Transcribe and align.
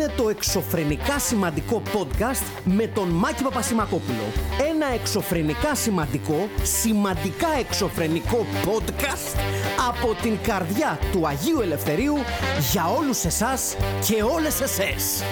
είναι 0.00 0.12
το 0.16 0.28
εξωφρενικά 0.28 1.18
σημαντικό 1.18 1.82
podcast 1.86 2.60
με 2.64 2.86
τον 2.86 3.08
Μάκη 3.08 3.42
Παπασημακόπουλο. 3.42 4.24
Ένα 4.70 4.86
εξωφρενικά 4.94 5.74
σημαντικό, 5.74 6.48
σημαντικά 6.62 7.48
εξωφρενικό 7.58 8.46
podcast 8.64 9.38
από 9.88 10.14
την 10.22 10.38
καρδιά 10.42 10.98
του 11.12 11.26
Αγίου 11.26 11.60
Ελευθερίου 11.60 12.14
για 12.72 12.86
όλους 12.86 13.24
εσάς 13.24 13.76
και 14.06 14.22
όλες 14.22 14.60
εσές. 14.60 15.22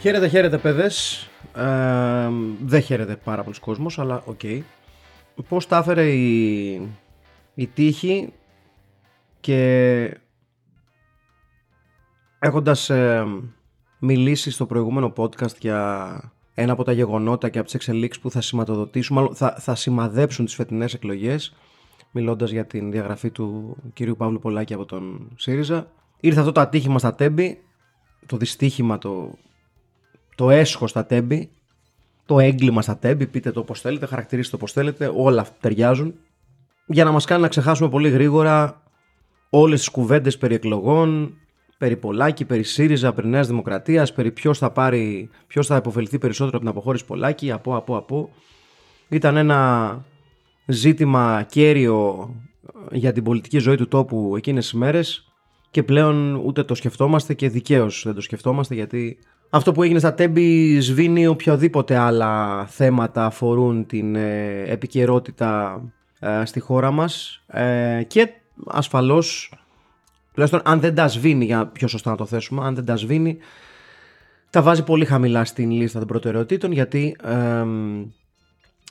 Χαίρετε, 0.00 0.28
χαίρετε 0.28 0.58
παιδες. 0.58 1.28
Ε, 1.56 2.28
δεν 2.62 2.80
χαίρεται 2.80 3.16
πάρα 3.24 3.42
πολλοί 3.42 3.58
κόσμος, 3.60 3.98
αλλά 3.98 4.22
ok. 4.24 4.40
Okay. 4.42 4.60
Πώς 5.48 5.66
τα 5.66 5.76
έφερε 5.76 6.08
η, 6.08 6.72
η 7.54 7.66
τύχη 7.66 8.32
και 9.40 10.16
έχοντας 12.42 12.90
ε, 12.90 13.26
μιλήσει 13.98 14.50
στο 14.50 14.66
προηγούμενο 14.66 15.12
podcast 15.16 15.56
για 15.60 16.32
ένα 16.54 16.72
από 16.72 16.84
τα 16.84 16.92
γεγονότα 16.92 17.48
και 17.48 17.58
από 17.58 17.66
τις 17.66 17.74
εξελίξεις 17.74 18.22
που 18.22 18.30
θα 18.30 18.40
σηματοδοτήσουν, 18.40 19.16
μάλλον 19.16 19.34
θα, 19.34 19.56
θα 19.58 19.74
σημαδέψουν 19.74 20.44
τις 20.44 20.54
φετινές 20.54 20.94
εκλογές, 20.94 21.54
μιλώντας 22.10 22.50
για 22.50 22.66
την 22.66 22.90
διαγραφή 22.90 23.30
του 23.30 23.76
κυρίου 23.92 24.16
Παύλου 24.16 24.38
Πολάκη 24.38 24.74
από 24.74 24.84
τον 24.84 25.30
ΣΥΡΙΖΑ. 25.36 25.90
Ήρθε 26.20 26.40
αυτό 26.40 26.52
το 26.52 26.60
ατύχημα 26.60 26.98
στα 26.98 27.14
τέμπη, 27.14 27.62
το 28.26 28.36
δυστύχημα, 28.36 28.98
το, 28.98 29.38
το 30.34 30.50
έσχος 30.50 30.90
στα 30.90 31.06
τέμπη, 31.06 31.50
το 32.26 32.40
έγκλημα 32.40 32.82
στα 32.82 32.98
τέμπη, 32.98 33.26
πείτε 33.26 33.50
το 33.50 33.60
όπως 33.60 33.80
θέλετε, 33.80 34.06
χαρακτηρίστε 34.06 34.50
το 34.50 34.56
όπως 34.56 34.72
θέλετε, 34.72 35.12
όλα 35.14 35.46
ταιριάζουν. 35.60 36.14
Για 36.86 37.04
να 37.04 37.10
μας 37.10 37.24
κάνει 37.24 37.42
να 37.42 37.48
ξεχάσουμε 37.48 37.88
πολύ 37.88 38.08
γρήγορα 38.08 38.82
όλες 39.50 39.78
τις 39.78 39.88
κουβέντες 39.88 40.38
περί 40.38 40.54
εκλογών, 40.54 41.36
περί 41.82 41.96
Πολάκη, 41.96 42.44
περί 42.44 42.62
ΣΥΡΙΖΑ, 42.62 43.12
περί 43.12 43.28
Νέας 43.28 43.46
Δημοκρατίας, 43.46 44.12
περί 44.12 44.30
ποιος 44.30 44.58
θα, 44.58 44.70
πάρει, 44.70 45.30
ποιος 45.46 45.66
θα 45.66 45.76
υποφεληθεί 45.76 46.18
περισσότερο 46.18 46.56
από 46.56 46.66
την 46.66 46.76
αποχώρηση 46.76 47.04
Πολάκη, 47.04 47.50
από, 47.50 47.76
από, 47.76 47.96
από. 47.96 48.30
Ήταν 49.08 49.36
ένα 49.36 50.04
ζήτημα 50.66 51.46
κέριο 51.48 52.30
για 52.90 53.12
την 53.12 53.22
πολιτική 53.22 53.58
ζωή 53.58 53.76
του 53.76 53.88
τόπου 53.88 54.34
εκείνες 54.36 54.64
τις 54.64 54.72
μέρες 54.72 55.32
και 55.70 55.82
πλέον 55.82 56.34
ούτε 56.34 56.64
το 56.64 56.74
σκεφτόμαστε 56.74 57.34
και 57.34 57.48
δικαίως 57.48 58.02
δεν 58.04 58.14
το 58.14 58.20
σκεφτόμαστε 58.20 58.74
γιατί 58.74 59.18
αυτό 59.50 59.72
που 59.72 59.82
έγινε 59.82 59.98
στα 59.98 60.14
Τέμπη 60.14 60.80
σβήνει 60.80 61.26
οποιοδήποτε 61.26 61.96
άλλα 61.96 62.64
θέματα 62.66 63.24
αφορούν 63.24 63.86
την 63.86 64.16
ε, 64.16 64.62
επικαιρότητα 64.66 65.82
ε, 66.18 66.44
στη 66.44 66.60
χώρα 66.60 66.90
μας 66.90 67.42
ε, 67.46 68.02
και 68.06 68.28
ασφαλώς 68.66 69.52
τουλάχιστον 70.32 70.60
αν 70.64 70.80
δεν 70.80 70.94
τα 70.94 71.08
σβήνει 71.08 71.44
για 71.44 71.66
πιο 71.66 71.88
σωστά 71.88 72.10
να 72.10 72.16
το 72.16 72.26
θέσουμε 72.26 72.64
αν 72.64 72.74
δεν 72.74 72.84
τα 72.84 72.96
σβήνει 72.96 73.38
τα 74.50 74.62
βάζει 74.62 74.84
πολύ 74.84 75.04
χαμηλά 75.04 75.44
στην 75.44 75.70
λίστα 75.70 75.98
των 75.98 76.08
προτεραιοτήτων 76.08 76.72
γιατί 76.72 77.16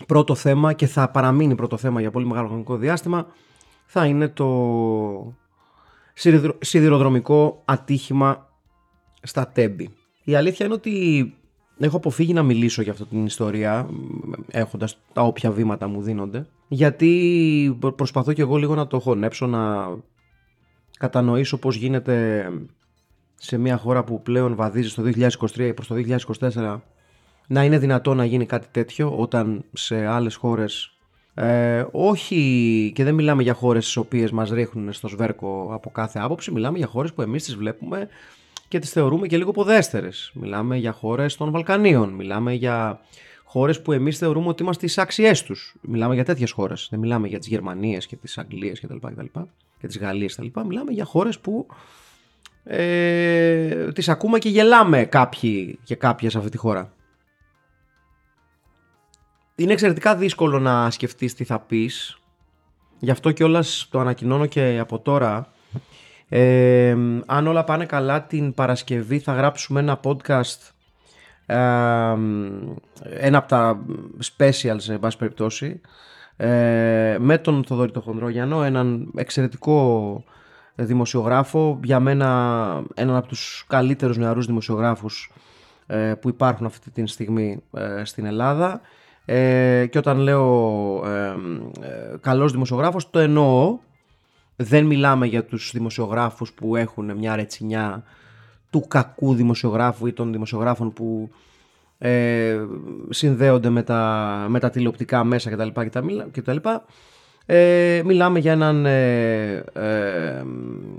πρώτο 0.08 0.36
θέμα 0.36 0.74
και 0.74 0.88
θα 0.88 1.10
παραμείνει 1.10 1.56
πρώτο 1.56 1.78
θέμα 1.78 2.02
για 2.02 2.12
πολύ 2.12 2.26
μεγάλο 2.26 2.48
χρονικό 2.48 2.78
διάστημα 2.78 3.28
θα 3.86 4.06
είναι 4.06 4.28
το 4.28 5.36
σιδηροδρομικό 6.60 7.62
ατύχημα 7.66 8.50
στα 9.22 9.48
Τέμπη. 9.48 9.90
Η 10.24 10.36
αλήθεια 10.36 10.66
είναι 10.66 10.76
ότι 10.76 11.34
έχω 11.80 11.98
αποφύγει 11.98 12.34
να 12.34 12.44
μιλήσω 12.44 12.82
για 12.82 12.92
αυτή 12.92 13.06
την 13.06 13.26
ιστορία 13.26 13.90
έχοντας 14.48 14.98
τα 15.14 15.22
όποια 15.22 15.52
βήματα 15.52 15.88
μου 15.88 16.02
δίνονται 16.02 16.48
γιατί 16.68 17.78
προσπαθώ 17.96 18.34
και 18.34 18.42
εγώ 18.42 18.58
λίγο 18.58 18.76
να 18.76 18.88
το 18.88 19.00
χωνέψω 19.00 19.48
να 19.48 19.90
κατανοήσω 21.02 21.58
πώς 21.58 21.76
γίνεται 21.76 22.48
σε 23.36 23.58
μια 23.58 23.78
χώρα 23.78 24.04
που 24.04 24.22
πλέον 24.22 24.56
βαδίζει 24.56 24.90
στο 24.90 25.04
2023 25.56 25.72
προς 25.76 25.88
το 25.88 25.96
2024 26.40 26.80
να 27.48 27.64
είναι 27.64 27.78
δυνατό 27.78 28.14
να 28.14 28.26
γίνει 28.26 28.46
κάτι 28.46 28.68
τέτοιο 28.72 29.18
όταν 29.18 29.64
σε 29.74 30.06
άλλες 30.06 30.36
χώρες 30.36 30.92
ε, 31.34 31.86
όχι 31.92 32.92
και 32.96 33.04
δεν 33.04 33.14
μιλάμε 33.14 33.44
για 33.44 33.54
χώρες 33.54 33.84
στις 33.84 33.98
οποίες 33.98 34.32
μας 34.32 34.50
ρίχνουν 34.50 34.94
στο 34.94 35.08
σβέρκο 35.08 35.70
από 35.72 35.90
κάθε 35.92 36.20
άποψη 36.20 36.52
μιλάμε 36.52 36.78
για 36.78 36.88
χώρες 36.88 37.14
που 37.14 37.22
εμείς 37.22 37.44
τις 37.44 37.56
βλέπουμε 37.56 38.08
και 38.68 38.80
τις 38.80 38.92
θεωρούμε 38.92 39.28
και 39.28 39.38
λίγο 39.38 39.52
ποδέστερες. 39.52 40.32
Μιλάμε 40.34 40.78
για 40.78 40.92
χώρες 40.92 41.36
των 41.36 41.52
Βαλκανίων, 41.52 42.10
μιλάμε 42.10 42.54
για 42.54 43.00
χώρες 43.44 43.82
που 43.82 43.92
εμείς 43.92 44.18
θεωρούμε 44.18 44.48
ότι 44.48 44.64
είμαστε 44.64 44.86
τις 44.86 44.98
άξιές 44.98 45.44
τους. 45.44 45.76
Μιλάμε 45.82 46.14
για 46.14 46.26
τέτοιες 46.26 46.52
χώρες, 46.52 46.88
δεν 46.92 47.00
μιλάμε 47.00 47.28
για 47.28 47.40
τις 47.40 47.48
Γερμανίες 47.48 48.08
και 48.08 48.16
τις 48.16 48.38
Αγγλίες 48.38 48.80
και 48.80 48.88
τα 48.88 48.94
λοιπά 48.94 49.48
και, 49.82 49.88
τα 49.88 49.88
λοιπά, 49.88 49.88
και 49.88 49.88
τις 49.88 49.98
Γαλλίες 49.98 50.32
και 50.32 50.38
τα 50.38 50.44
λοιπά. 50.44 50.66
Μιλάμε 50.66 50.92
για 50.92 51.06
χώρες 51.06 51.40
που 51.40 51.68
ε, 52.64 53.92
τις 53.92 54.10
ακούμε 54.10 54.40
και 54.40 54.50
γελάμε 54.50 55.06
κάποιοι 55.06 55.80
και 55.84 55.96
κάποιες 55.96 56.32
σε 56.32 56.38
αυτή 56.38 56.50
τη 56.50 56.58
χώρα. 56.58 56.94
Είναι 59.56 59.72
εξαιρετικά 59.72 60.16
δύσκολο 60.16 60.60
να 60.60 60.92
σκεφτείς 60.92 61.34
τι 61.34 61.44
θα 61.44 61.60
πεις. 61.60 62.18
Γι' 63.00 63.12
αυτό 63.12 63.32
κιόλας 63.32 63.88
το 63.92 64.00
ανακοινώνω 64.00 64.46
και 64.46 64.78
από 64.80 65.00
τώρα 65.00 65.54
ε, 66.30 66.96
αν 67.26 67.48
όλα 67.48 67.64
πάνε 67.64 67.86
καλά 67.86 68.24
την 68.24 68.54
Παρασκευή 68.54 69.20
θα 69.20 69.34
γράψουμε 69.34 69.80
ένα 69.80 70.00
podcast 70.04 70.72
ένα 73.20 73.38
από 73.38 73.48
τα 73.48 73.82
specials 74.38 74.76
σε 74.78 74.98
βάση 74.98 75.18
περιπτώσει 75.18 75.82
ε, 76.38 77.18
με 77.20 77.38
τον 77.38 77.64
Θοδωρή 77.64 77.92
το 77.92 78.02
Χονδρόγιανο 78.02 78.64
έναν 78.64 79.12
εξαιρετικό 79.16 80.24
δημοσιογράφο 80.76 81.80
για 81.84 82.00
μένα 82.00 82.84
έναν 82.94 83.16
από 83.16 83.28
τους 83.28 83.66
καλύτερους 83.68 84.18
νεαρούς 84.18 84.46
δημοσιογράφους 84.46 85.32
ε, 85.88 86.14
που 86.22 86.30
υπάρχουν 86.30 86.66
αυτή 86.66 86.92
τη 86.92 87.08
στιγμή 87.08 87.64
ε, 87.74 88.02
στην 88.06 88.26
Ελλάδα. 88.26 88.82
Και 89.90 89.98
όταν 89.98 90.18
λέω 90.18 91.04
καλός 92.22 92.52
δημοσιογράφος 92.52 93.10
το 93.10 93.20
εννοώ. 93.20 93.80
Δεν 94.56 94.86
μιλάμε 94.86 95.26
για 95.26 95.46
τους 95.46 95.72
δημοσιογράφους 95.74 96.54
που 96.54 96.76
έχουν 96.76 97.18
μια 97.18 97.36
ρετσινιά 97.36 98.04
του 98.70 98.88
κακού 98.88 99.34
δημοσιογράφου 99.34 100.08
ή 100.08 100.14
των 100.14 100.32
δημοσιογράφων 100.32 100.94
που 100.94 101.30
ε, 102.04 102.60
συνδέονται 103.10 103.70
με 103.70 103.84
τα, 103.84 104.46
με 104.50 104.60
τα 104.60 104.70
τηλεοπτικά 104.70 105.24
μέσα 105.24 105.50
κτλ. 105.50 105.68
κτλ. 106.32 106.58
Ε, 107.46 108.02
μιλάμε 108.06 108.40
για 108.40 108.52
έναν 108.52 108.86
ε, 108.86 109.64
ε, 109.74 110.44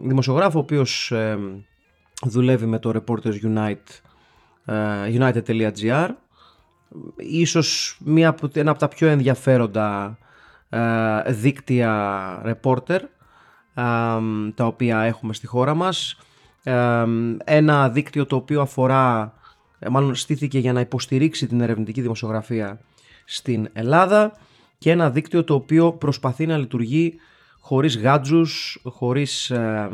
δημοσιογράφο 0.03 0.59
ο 0.59 0.61
οποίος 0.61 1.11
ε, 1.11 1.39
δουλεύει 2.23 2.67
με 2.67 2.79
το 2.79 2.93
Reporters 2.95 3.35
Unite, 3.45 4.01
ε, 4.65 4.75
United.gr 5.19 6.09
ίσως 7.17 7.99
μια, 8.05 8.35
ένα 8.53 8.71
από 8.71 8.81
τα 8.81 8.89
πιο 8.89 9.09
ενδιαφέροντα 9.09 10.19
δίκτυα 11.27 12.43
reporter 12.45 13.01
τα 14.55 14.67
οποία 14.67 15.01
έχουμε 15.01 15.33
στη 15.33 15.47
χώρα 15.47 15.75
μας. 15.75 16.19
Ένα 17.45 17.89
δίκτυο 17.89 18.27
το 18.27 18.37
οποίο 18.37 18.61
αφορά, 18.61 19.23
ε, 19.23 19.42
μάλλον 19.91 20.15
στήθηκε 20.15 20.59
για 20.59 20.73
να 20.73 20.81
υποστηρίξει 20.81 21.47
την 21.47 21.61
ερευνητική 21.61 22.01
δημοσιογραφία 22.01 22.81
στην 23.25 23.69
Ελλάδα 23.73 24.33
και 24.79 24.91
ένα 24.91 25.11
δίκτυο 25.11 25.45
το 25.45 25.55
οποίο 25.55 25.93
προσπαθεί 25.93 26.47
να 26.47 26.57
λειτουργεί 26.57 27.15
χωρίς 27.61 27.99
γάντζους, 27.99 28.81
χωρίς, 28.85 29.51
ε, 29.51 29.89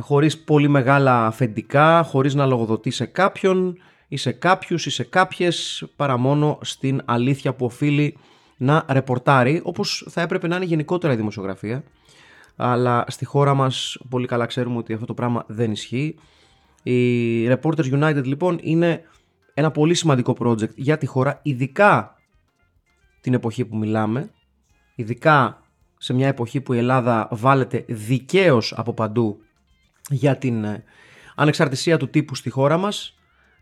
χωρίς 0.00 0.38
πολύ 0.38 0.68
μεγάλα 0.68 1.26
αφεντικά, 1.26 2.02
χωρίς 2.02 2.34
να 2.34 2.46
λογοδοτεί 2.46 2.90
σε 2.90 3.04
κάποιον 3.04 3.76
ή 4.08 4.16
σε 4.16 4.32
κάποιους 4.32 4.86
ή 4.86 4.90
σε 4.90 5.04
κάποιες, 5.04 5.84
παρά 5.96 6.16
μόνο 6.16 6.58
στην 6.62 7.02
αλήθεια 7.04 7.54
που 7.54 7.64
οφείλει 7.64 8.18
να 8.56 8.84
ρεπορτάρει, 8.88 9.60
όπως 9.64 10.06
θα 10.10 10.20
έπρεπε 10.20 10.48
να 10.48 10.56
είναι 10.56 10.64
γενικότερα 10.64 11.12
η 11.12 11.16
δημοσιογραφία 11.16 11.84
αλλά 12.56 13.04
στη 13.08 13.24
χώρα 13.24 13.54
μας 13.54 13.98
πολύ 14.08 14.26
καλά 14.26 14.46
ξέρουμε 14.46 14.76
ότι 14.76 14.92
αυτό 14.92 15.06
το 15.06 15.14
πράγμα 15.14 15.44
δεν 15.46 15.70
ισχύει. 15.70 16.14
Η 16.82 17.48
Reporters 17.48 17.92
United 17.92 18.24
λοιπόν 18.24 18.58
είναι 18.62 19.02
ένα 19.54 19.70
πολύ 19.70 19.94
σημαντικό 19.94 20.36
project 20.38 20.74
για 20.74 20.98
τη 20.98 21.06
χώρα, 21.06 21.40
ειδικά 21.42 22.16
την 23.20 23.34
εποχή 23.34 23.64
που 23.64 23.76
μιλάμε, 23.76 24.30
ειδικά 24.94 25.62
σε 25.98 26.12
μια 26.12 26.28
εποχή 26.28 26.60
που 26.60 26.72
η 26.72 26.78
Ελλάδα 26.78 27.28
βάλεται 27.30 27.84
δικαίως 27.88 28.74
από 28.76 28.92
παντού 28.92 29.38
για 30.10 30.36
την 30.36 30.64
ε, 30.64 30.84
ανεξαρτησία 31.34 31.96
του 31.96 32.08
τύπου 32.08 32.34
στη 32.34 32.50
χώρα 32.50 32.76
μας. 32.76 33.14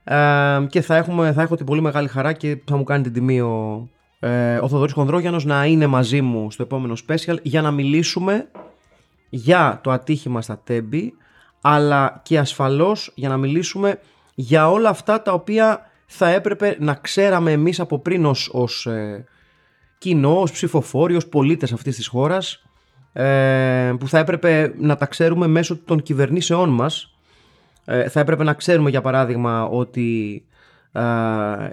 Ε, 0.04 0.66
και 0.68 0.80
θα, 0.80 0.96
έχουμε, 0.96 1.32
θα 1.32 1.42
έχω 1.42 1.56
την 1.56 1.66
πολύ 1.66 1.80
μεγάλη 1.80 2.08
χαρά 2.08 2.32
και 2.32 2.62
θα 2.64 2.76
μου 2.76 2.84
κάνει 2.84 3.02
την 3.02 3.12
τιμή 3.12 3.40
ο, 3.40 3.88
ε, 4.20 4.56
ο 4.56 4.68
Θοδωρής 4.68 4.92
Χονδρόγιανος 4.92 5.44
να 5.44 5.66
είναι 5.66 5.86
μαζί 5.86 6.20
μου 6.20 6.50
στο 6.50 6.62
επόμενο 6.62 6.96
special 7.08 7.36
για 7.42 7.62
να 7.62 7.70
μιλήσουμε 7.70 8.48
για 9.28 9.80
το 9.82 9.90
ατύχημα 9.90 10.42
στα 10.42 10.58
Τέμπη 10.58 11.14
αλλά 11.60 12.20
και 12.22 12.38
ασφαλώς 12.38 13.12
για 13.14 13.28
να 13.28 13.36
μιλήσουμε 13.36 14.00
για 14.34 14.70
όλα 14.70 14.88
αυτά 14.88 15.22
τα 15.22 15.32
οποία 15.32 15.90
θα 16.06 16.28
έπρεπε 16.28 16.76
να 16.78 16.94
ξέραμε 16.94 17.52
εμείς 17.52 17.80
από 17.80 17.98
πριν 17.98 18.24
ως, 18.24 18.50
ως 18.52 18.86
ε, 18.86 19.24
κοινό, 19.98 20.40
ως 20.40 20.52
ψηφοφόροι, 20.52 21.16
ως 21.16 21.26
πολίτες 21.26 21.72
αυτής 21.72 21.96
της 21.96 22.06
χώρας 22.06 22.62
ε, 23.12 23.92
που 23.98 24.08
θα 24.08 24.18
έπρεπε 24.18 24.74
να 24.78 24.96
τα 24.96 25.06
ξέρουμε 25.06 25.46
μέσω 25.46 25.76
των 25.76 26.02
κυβερνήσεών 26.02 26.68
μας. 26.68 27.14
Ε, 27.84 28.08
θα 28.08 28.20
έπρεπε 28.20 28.44
να 28.44 28.52
ξέρουμε 28.52 28.90
για 28.90 29.00
παράδειγμα 29.00 29.64
ότι 29.64 30.42
ε, 30.92 31.02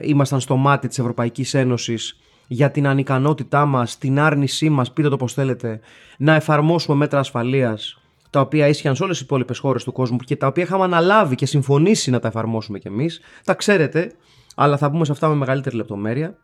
ήμασταν 0.01 0.39
στο 0.39 0.55
μάτι 0.55 0.87
της 0.87 0.99
Ευρωπαϊκής 0.99 1.53
Ένωσης 1.53 2.19
για 2.47 2.71
την 2.71 2.87
ανικανότητά 2.87 3.65
μας, 3.65 3.97
την 3.97 4.19
άρνησή 4.19 4.69
μας, 4.69 4.93
πείτε 4.93 5.09
το 5.09 5.17
πώς 5.17 5.33
θέλετε, 5.33 5.79
να 6.17 6.35
εφαρμόσουμε 6.35 6.97
μέτρα 6.97 7.19
ασφαλείας 7.19 8.01
τα 8.29 8.39
οποία 8.39 8.67
ίσχυαν 8.67 8.95
σε 8.95 9.03
όλες 9.03 9.17
τις 9.17 9.25
υπόλοιπες 9.25 9.57
χώρες 9.57 9.83
του 9.83 9.91
κόσμου 9.91 10.17
και 10.17 10.35
τα 10.35 10.47
οποία 10.47 10.63
είχαμε 10.63 10.83
αναλάβει 10.83 11.35
και 11.35 11.45
συμφωνήσει 11.45 12.11
να 12.11 12.19
τα 12.19 12.27
εφαρμόσουμε 12.27 12.79
κι 12.79 12.87
εμείς. 12.87 13.21
Τα 13.43 13.53
ξέρετε, 13.53 14.11
αλλά 14.55 14.77
θα 14.77 14.91
πούμε 14.91 15.05
σε 15.05 15.11
αυτά 15.11 15.27
με 15.27 15.35
μεγαλύτερη 15.35 15.75
λεπτομέρεια. 15.75 16.37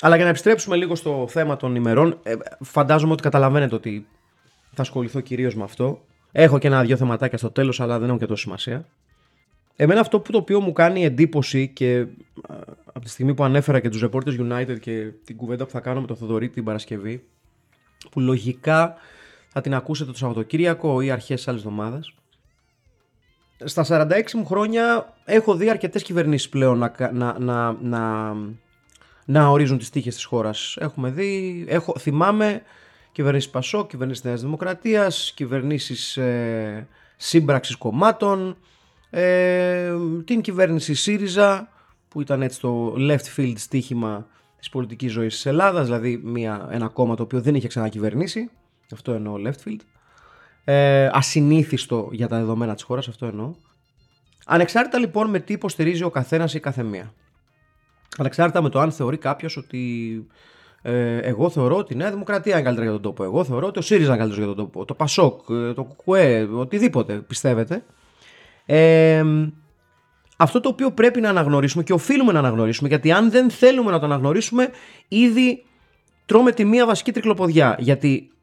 Αλλά 0.00 0.14
για 0.14 0.24
να 0.24 0.30
επιστρέψουμε 0.30 0.76
λίγο 0.76 0.94
στο 0.94 1.26
θέμα 1.28 1.56
των 1.56 1.74
ημερών, 1.74 2.18
ε, 2.22 2.34
φαντάζομαι 2.60 3.12
ότι 3.12 3.22
καταλαβαίνετε 3.22 3.74
ότι 3.74 4.06
θα 4.72 4.82
ασχοληθώ 4.82 5.20
κυρίως 5.20 5.54
με 5.54 5.62
αυτό. 5.62 6.00
Έχω 6.32 6.58
και 6.58 6.66
ένα-δυο 6.66 6.96
θεματάκια 6.96 7.38
στο 7.38 7.50
τέλος, 7.50 7.80
αλλά 7.80 7.98
δεν 7.98 8.08
έχω 8.08 8.18
και 8.18 8.26
τόσο 8.26 8.42
σημασία. 8.42 8.86
Εμένα 9.76 10.00
αυτό 10.00 10.20
που 10.20 10.32
το 10.32 10.38
οποίο 10.38 10.60
μου 10.60 10.72
κάνει 10.72 11.04
εντύπωση 11.04 11.68
και 11.68 12.06
από 12.86 13.00
τη 13.00 13.08
στιγμή 13.08 13.34
που 13.34 13.44
ανέφερα 13.44 13.80
και 13.80 13.88
τους 13.88 14.04
Reporters 14.04 14.40
United 14.40 14.80
και 14.80 15.12
την 15.24 15.36
κουβέντα 15.36 15.64
που 15.64 15.70
θα 15.70 15.80
κάνω 15.80 16.00
με 16.00 16.06
τον 16.06 16.16
Θοδωρή 16.16 16.48
την 16.48 16.64
Παρασκευή, 16.64 17.24
που 18.10 18.20
λογικά 18.20 18.94
θα 19.48 19.60
την 19.60 19.74
ακούσετε 19.74 20.10
το 20.10 20.16
Σαββατοκύριακο 20.16 21.00
ή 21.00 21.10
αρχές 21.10 21.48
άλλης 21.48 21.60
εβδομάδας. 21.60 22.12
Στα 23.64 23.84
46 23.88 24.32
μου 24.34 24.46
χρόνια 24.46 25.14
έχω 25.24 25.54
δει 25.54 25.70
αρκετές 25.70 26.02
κυβερνήσεις 26.02 26.48
πλέον 26.48 26.78
να, 26.78 26.92
να, 27.12 27.38
να, 27.38 27.72
να, 27.72 28.34
να 29.24 29.48
ορίζουν 29.48 29.78
τις 29.78 29.90
τύχες 29.90 30.14
της 30.14 30.24
χώρας. 30.24 30.76
Έχουμε 30.80 31.10
δει, 31.10 31.64
έχω, 31.68 31.94
θυμάμαι 31.98 32.62
κυβερνήσεις 33.12 33.50
Πασό, 33.50 33.86
κυβερνήσεις 33.86 34.24
Νέας 34.24 34.40
Δημοκρατίας, 34.40 35.32
κυβερνήσεις 35.36 36.16
ε, 36.16 36.88
σύμπραξης 37.16 37.76
κομμάτων, 37.76 38.56
ε, 39.10 39.92
την 40.24 40.40
κυβέρνηση 40.40 40.94
ΣΥΡΙΖΑ 40.94 41.68
που 42.08 42.20
ήταν 42.20 42.42
έτσι 42.42 42.60
το 42.60 42.94
left 42.98 43.36
field 43.36 43.54
στοίχημα 43.56 44.26
της 44.58 44.68
πολιτικής 44.68 45.12
ζωής 45.12 45.34
της 45.34 45.46
Ελλάδας, 45.46 45.84
δηλαδή 45.84 46.20
μια, 46.24 46.68
ένα 46.70 46.88
κόμμα 46.88 47.14
το 47.14 47.22
οποίο 47.22 47.40
δεν 47.40 47.54
είχε 47.54 47.68
ξανακυβερνήσει, 47.68 48.50
αυτό 48.92 49.12
εννοώ 49.12 49.34
left 49.44 49.68
field, 49.68 49.80
ε, 50.64 51.08
ασυνήθιστο 51.12 52.08
για 52.12 52.28
τα 52.28 52.36
δεδομένα 52.38 52.74
της 52.74 52.82
χώρας, 52.82 53.08
αυτό 53.08 53.26
εννοώ. 53.26 53.54
Ανεξάρτητα 54.46 54.98
λοιπόν 54.98 55.30
με 55.30 55.38
τι 55.38 55.52
υποστηρίζει 55.52 56.02
ο 56.02 56.10
καθένας 56.10 56.54
ή 56.54 56.60
καθεμία. 56.60 57.12
Ανεξάρτητα 58.18 58.62
με 58.62 58.68
το 58.68 58.80
αν 58.80 58.92
θεωρεί 58.92 59.16
κάποιος 59.16 59.56
ότι 59.56 60.26
ε, 60.82 61.16
εγώ 61.16 61.50
θεωρώ 61.50 61.76
ότι 61.76 61.92
η 61.92 61.96
Νέα 61.96 62.10
Δημοκρατία 62.10 62.52
είναι 62.52 62.62
καλύτερα 62.62 62.86
για 62.90 63.00
τον 63.00 63.02
τόπο. 63.02 63.24
Εγώ 63.24 63.44
θεωρώ 63.44 63.66
ότι 63.66 63.78
ο 63.78 63.82
ΣΥΡΙΖΑ 63.82 64.08
είναι 64.08 64.18
καλύτερος 64.18 64.44
για 64.44 64.54
τον 64.54 64.64
τόπο. 64.64 64.84
Το 64.84 64.94
ΠΑΣΟΚ, 64.94 65.40
ε, 65.50 65.72
το 65.72 65.84
ΚΟΚΟΕ, 65.84 66.48
οτιδήποτε 66.52 67.14
πιστεύετε. 67.14 67.84
Ε, 68.66 69.24
αυτό 70.36 70.60
το 70.60 70.68
οποίο 70.68 70.90
πρέπει 70.90 71.20
να 71.20 71.28
αναγνωρίσουμε 71.28 71.82
και 71.82 71.92
οφείλουμε 71.92 72.32
να 72.32 72.38
αναγνωρίσουμε, 72.38 72.88
γιατί 72.88 73.12
αν 73.12 73.30
δεν 73.30 73.50
θέλουμε 73.50 73.90
να 73.90 73.98
το 73.98 74.04
αναγνωρίσουμε, 74.04 74.70
ήδη 75.08 75.64
τρώμε 76.26 76.52
τη 76.52 76.64
μία 76.64 76.86
βασική 76.86 77.12
τρικλοποδιά. 77.12 77.76
Γιατί 77.78 78.12
ε, 78.12 78.16
ε, 78.20 78.24
ε, 78.24 78.37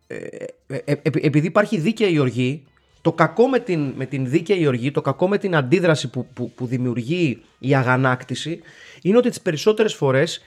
επειδή 1.03 1.47
υπάρχει 1.47 1.77
δίκαιη 1.77 2.19
οργή, 2.19 2.63
το 3.01 3.13
κακό 3.13 3.47
με 3.47 3.59
την, 3.59 3.93
με 3.95 4.05
την 4.05 4.29
δίκαιη 4.29 4.67
οργή, 4.67 4.91
το 4.91 5.01
κακό 5.01 5.27
με 5.27 5.37
την 5.37 5.55
αντίδραση 5.55 6.09
που, 6.09 6.27
που, 6.33 6.51
που 6.55 6.65
δημιουργεί 6.65 7.41
η 7.59 7.75
αγανάκτηση, 7.75 8.59
είναι 9.01 9.17
ότι 9.17 9.29
τις 9.29 9.41
περισσότερες 9.41 9.93
φορές 9.93 10.41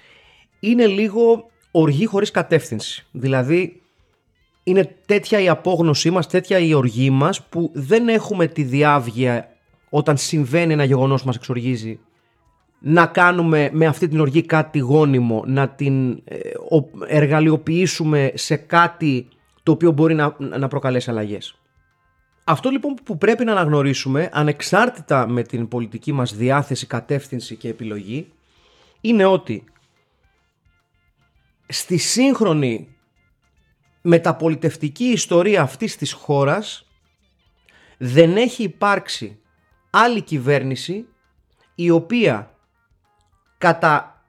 είναι 0.61 0.87
λίγο 0.87 1.51
οργή 1.71 2.07
χωρίς 2.07 2.31
κατεύθυνση. 2.31 3.07
Δηλαδή, 3.11 3.81
είναι 4.65 4.97
τέτοια 5.07 5.41
η 5.41 5.49
απόγνωσή 5.49 6.11
μας, 6.11 6.27
τέτοια 6.27 6.59
η 6.59 6.75
οργή 6.75 7.11
μας, 7.11 7.45
που 7.45 7.71
δεν 7.75 8.09
έχουμε 8.09 8.47
τη 8.47 8.63
διάβγεια 8.63 9.49
όταν 9.91 10.17
συμβαίνει 10.17 10.73
ένα 10.73 10.85
γεγονός 10.85 11.21
που 11.21 11.27
μας 11.27 11.37
εξοργίζει 11.37 11.99
να 12.79 13.07
κάνουμε 13.07 13.71
με 13.73 13.87
αυτή 13.87 14.09
την 14.09 14.21
οργή 14.21 14.43
κάτι 14.43 14.79
γόνιμο, 14.79 15.45
να 15.47 15.69
την 15.69 16.11
ε, 16.25 16.39
εργαλειοποιήσουμε 17.07 18.33
σε 18.35 18.57
κάτι 18.57 19.29
το 19.69 19.75
οποίο 19.75 19.91
μπορεί 19.91 20.15
να, 20.15 20.37
να 20.39 20.69
προκαλέσει 20.69 21.11
αλλαγές. 21.11 21.59
Αυτό 22.45 22.71
λοιπόν 22.71 22.95
που 23.05 23.19
πρέπει 23.19 23.45
να 23.45 23.53
αναγνωρίσουμε, 23.53 24.29
ανεξάρτητα 24.33 25.29
με 25.29 25.43
την 25.43 25.69
πολιτική 25.69 26.13
μας 26.13 26.35
διάθεση, 26.35 26.87
κατεύθυνση 26.87 27.57
και 27.57 27.69
επιλογή, 27.69 28.33
είναι 29.01 29.25
ότι 29.25 29.65
στη 31.69 31.97
σύγχρονη 31.97 32.97
μεταπολιτευτική 34.03 35.05
ιστορία 35.05 35.63
αυτής 35.63 35.97
της 35.97 36.13
χώρας 36.13 36.87
δεν 37.99 38.37
έχει 38.37 38.63
υπάρξει 38.63 39.39
άλλη 39.91 40.23
κυβέρνηση 40.23 41.07
η 41.75 41.91
οποία 41.91 42.55
κατά 43.59 44.23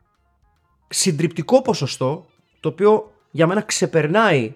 συντριπτικό 0.89 1.61
ποσοστό, 1.61 2.25
το 2.59 2.69
οποίο 2.69 3.13
για 3.31 3.47
μένα 3.47 3.61
ξεπερνάει 3.61 4.53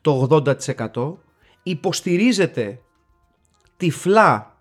το 0.00 0.26
80%, 0.30 1.16
υποστηρίζεται 1.62 2.80
τυφλά 3.76 4.56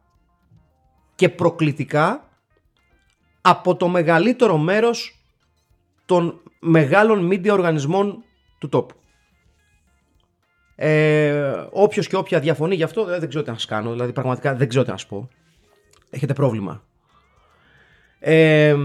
και 1.15 1.29
προκλητικά 1.29 2.29
από 3.41 3.75
το 3.75 3.87
μεγαλύτερο 3.87 4.57
μέρος 4.57 5.21
των 6.05 6.41
μεγάλων 6.59 7.29
media 7.31 7.49
οργανισμών 7.49 8.23
του 8.59 8.69
τόπου. 8.69 8.95
Ε, 10.75 11.67
Όποιος 11.71 12.07
και 12.07 12.15
όποια 12.15 12.39
διαφωνεί 12.39 12.75
γι' 12.75 12.83
αυτό 12.83 13.05
δεν 13.05 13.29
ξέρω 13.29 13.43
τι 13.43 13.49
να 13.49 13.55
σας 13.55 13.65
κάνω. 13.65 13.91
Δηλαδή, 13.91 14.13
πραγματικά 14.13 14.55
δεν 14.55 14.67
ξέρω 14.69 14.83
τι 14.83 14.89
να 14.89 14.97
σας 14.97 15.07
πω. 15.07 15.29
Έχετε 16.09 16.33
πρόβλημα. 16.33 16.86
Ε, 18.19 18.75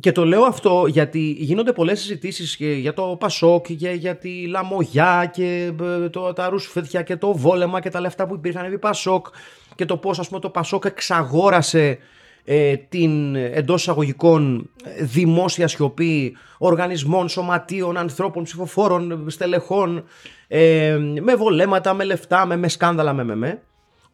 και 0.00 0.12
το 0.12 0.24
λέω 0.24 0.42
αυτό 0.42 0.86
γιατί 0.86 1.20
γίνονται 1.38 1.72
πολλές 1.72 2.00
συζητήσεις 2.00 2.56
για 2.58 2.92
το 2.92 3.16
Πασόκ 3.20 3.66
και 3.72 3.90
για 3.90 4.16
τη 4.16 4.46
Λαμογιά 4.46 5.30
και 5.32 5.72
ε, 5.80 6.08
το, 6.08 6.32
τα 6.32 6.48
ρουσφέτια 6.48 7.02
και 7.02 7.16
το 7.16 7.36
βόλεμα 7.36 7.80
και 7.80 7.90
τα 7.90 8.00
λεφτά 8.00 8.26
που 8.26 8.34
υπήρχαν 8.34 8.64
επί 8.64 8.78
Πασόκ 8.78 9.26
και 9.74 9.84
το 9.84 9.96
πώς 9.96 10.18
ας 10.18 10.28
πούμε 10.28 10.40
το 10.40 10.50
Πασόκ 10.50 10.84
εξαγόρασε 10.84 11.98
ε, 12.44 12.76
την 12.76 13.34
εντός 13.34 13.80
εισαγωγικών 13.80 14.70
δημόσια 15.00 15.68
σιωπή 15.68 16.36
οργανισμών, 16.58 17.28
σωματείων, 17.28 17.96
ανθρώπων, 17.96 18.42
ψηφοφόρων, 18.42 19.30
στελεχών 19.30 20.04
ε, 20.48 20.98
με 21.20 21.34
βολέματα, 21.34 21.94
με 21.94 22.04
λεφτά, 22.04 22.46
με, 22.46 22.56
με 22.56 22.68
σκάνδαλα, 22.68 23.12
με 23.12 23.24
με 23.24 23.34
με. 23.34 23.62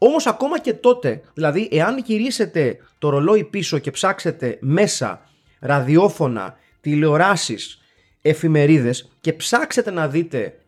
Όμως 0.07 0.27
ακόμα 0.27 0.61
και 0.61 0.75
τότε, 0.75 1.23
δηλαδή 1.35 1.69
εάν 1.73 1.99
γυρίσετε 1.99 2.77
το 2.99 3.09
ρολόι 3.09 3.45
πίσω 3.45 3.79
και 3.79 3.91
ψάξετε 3.91 4.59
μέσα 4.61 5.21
ραδιόφωνα, 5.61 6.57
τηλεοράσεις, 6.81 7.81
εφημερίδες 8.23 9.11
και 9.21 9.33
ψάξετε 9.33 9.91
να 9.91 10.09
δείτε 10.09 10.59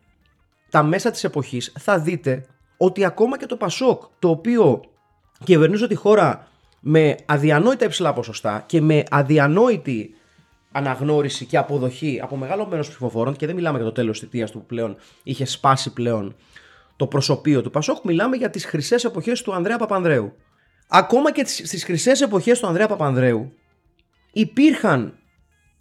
τα 0.69 0.83
μέσα 0.83 1.11
της 1.11 1.23
εποχής, 1.23 1.73
θα 1.79 1.99
δείτε 1.99 2.45
ότι 2.77 3.05
ακόμα 3.05 3.37
και 3.37 3.45
το 3.45 3.55
Πασόκ, 3.55 4.03
το 4.19 4.29
οποίο 4.29 4.81
κυβερνούσε 5.43 5.87
τη 5.87 5.95
χώρα 5.95 6.47
με 6.79 7.15
αδιανόητα 7.25 7.85
υψηλά 7.85 8.13
ποσοστά 8.13 8.63
και 8.65 8.81
με 8.81 9.03
αδιανόητη 9.09 10.15
αναγνώριση 10.71 11.45
και 11.45 11.57
αποδοχή 11.57 12.19
από 12.23 12.35
μεγάλο 12.35 12.65
μέρος 12.65 12.87
ψηφοφόρων, 12.87 13.35
και 13.35 13.45
δεν 13.45 13.55
μιλάμε 13.55 13.77
για 13.77 13.85
το 13.87 13.93
τέλος 13.93 14.19
της 14.19 14.29
θητείας 14.29 14.51
του 14.51 14.59
που 14.59 14.65
πλέον 14.65 14.95
είχε 15.23 15.45
σπάσει 15.45 15.93
πλέον 15.93 16.35
το 16.97 17.07
προσωπείο 17.07 17.61
του 17.61 17.69
Πασόκ, 17.69 18.03
μιλάμε 18.03 18.35
για 18.35 18.49
τις 18.49 18.65
χρυσές 18.65 19.03
εποχές 19.03 19.41
του 19.41 19.53
Ανδρέα 19.53 19.77
Παπανδρέου. 19.77 20.33
Ακόμα 20.87 21.31
και 21.31 21.45
στις 21.45 21.83
χρυσές 21.83 22.21
εποχές 22.21 22.59
του 22.59 22.67
Ανδρέα 22.67 22.87
Παπανδρέου 22.87 23.53
υπήρχαν 24.31 25.17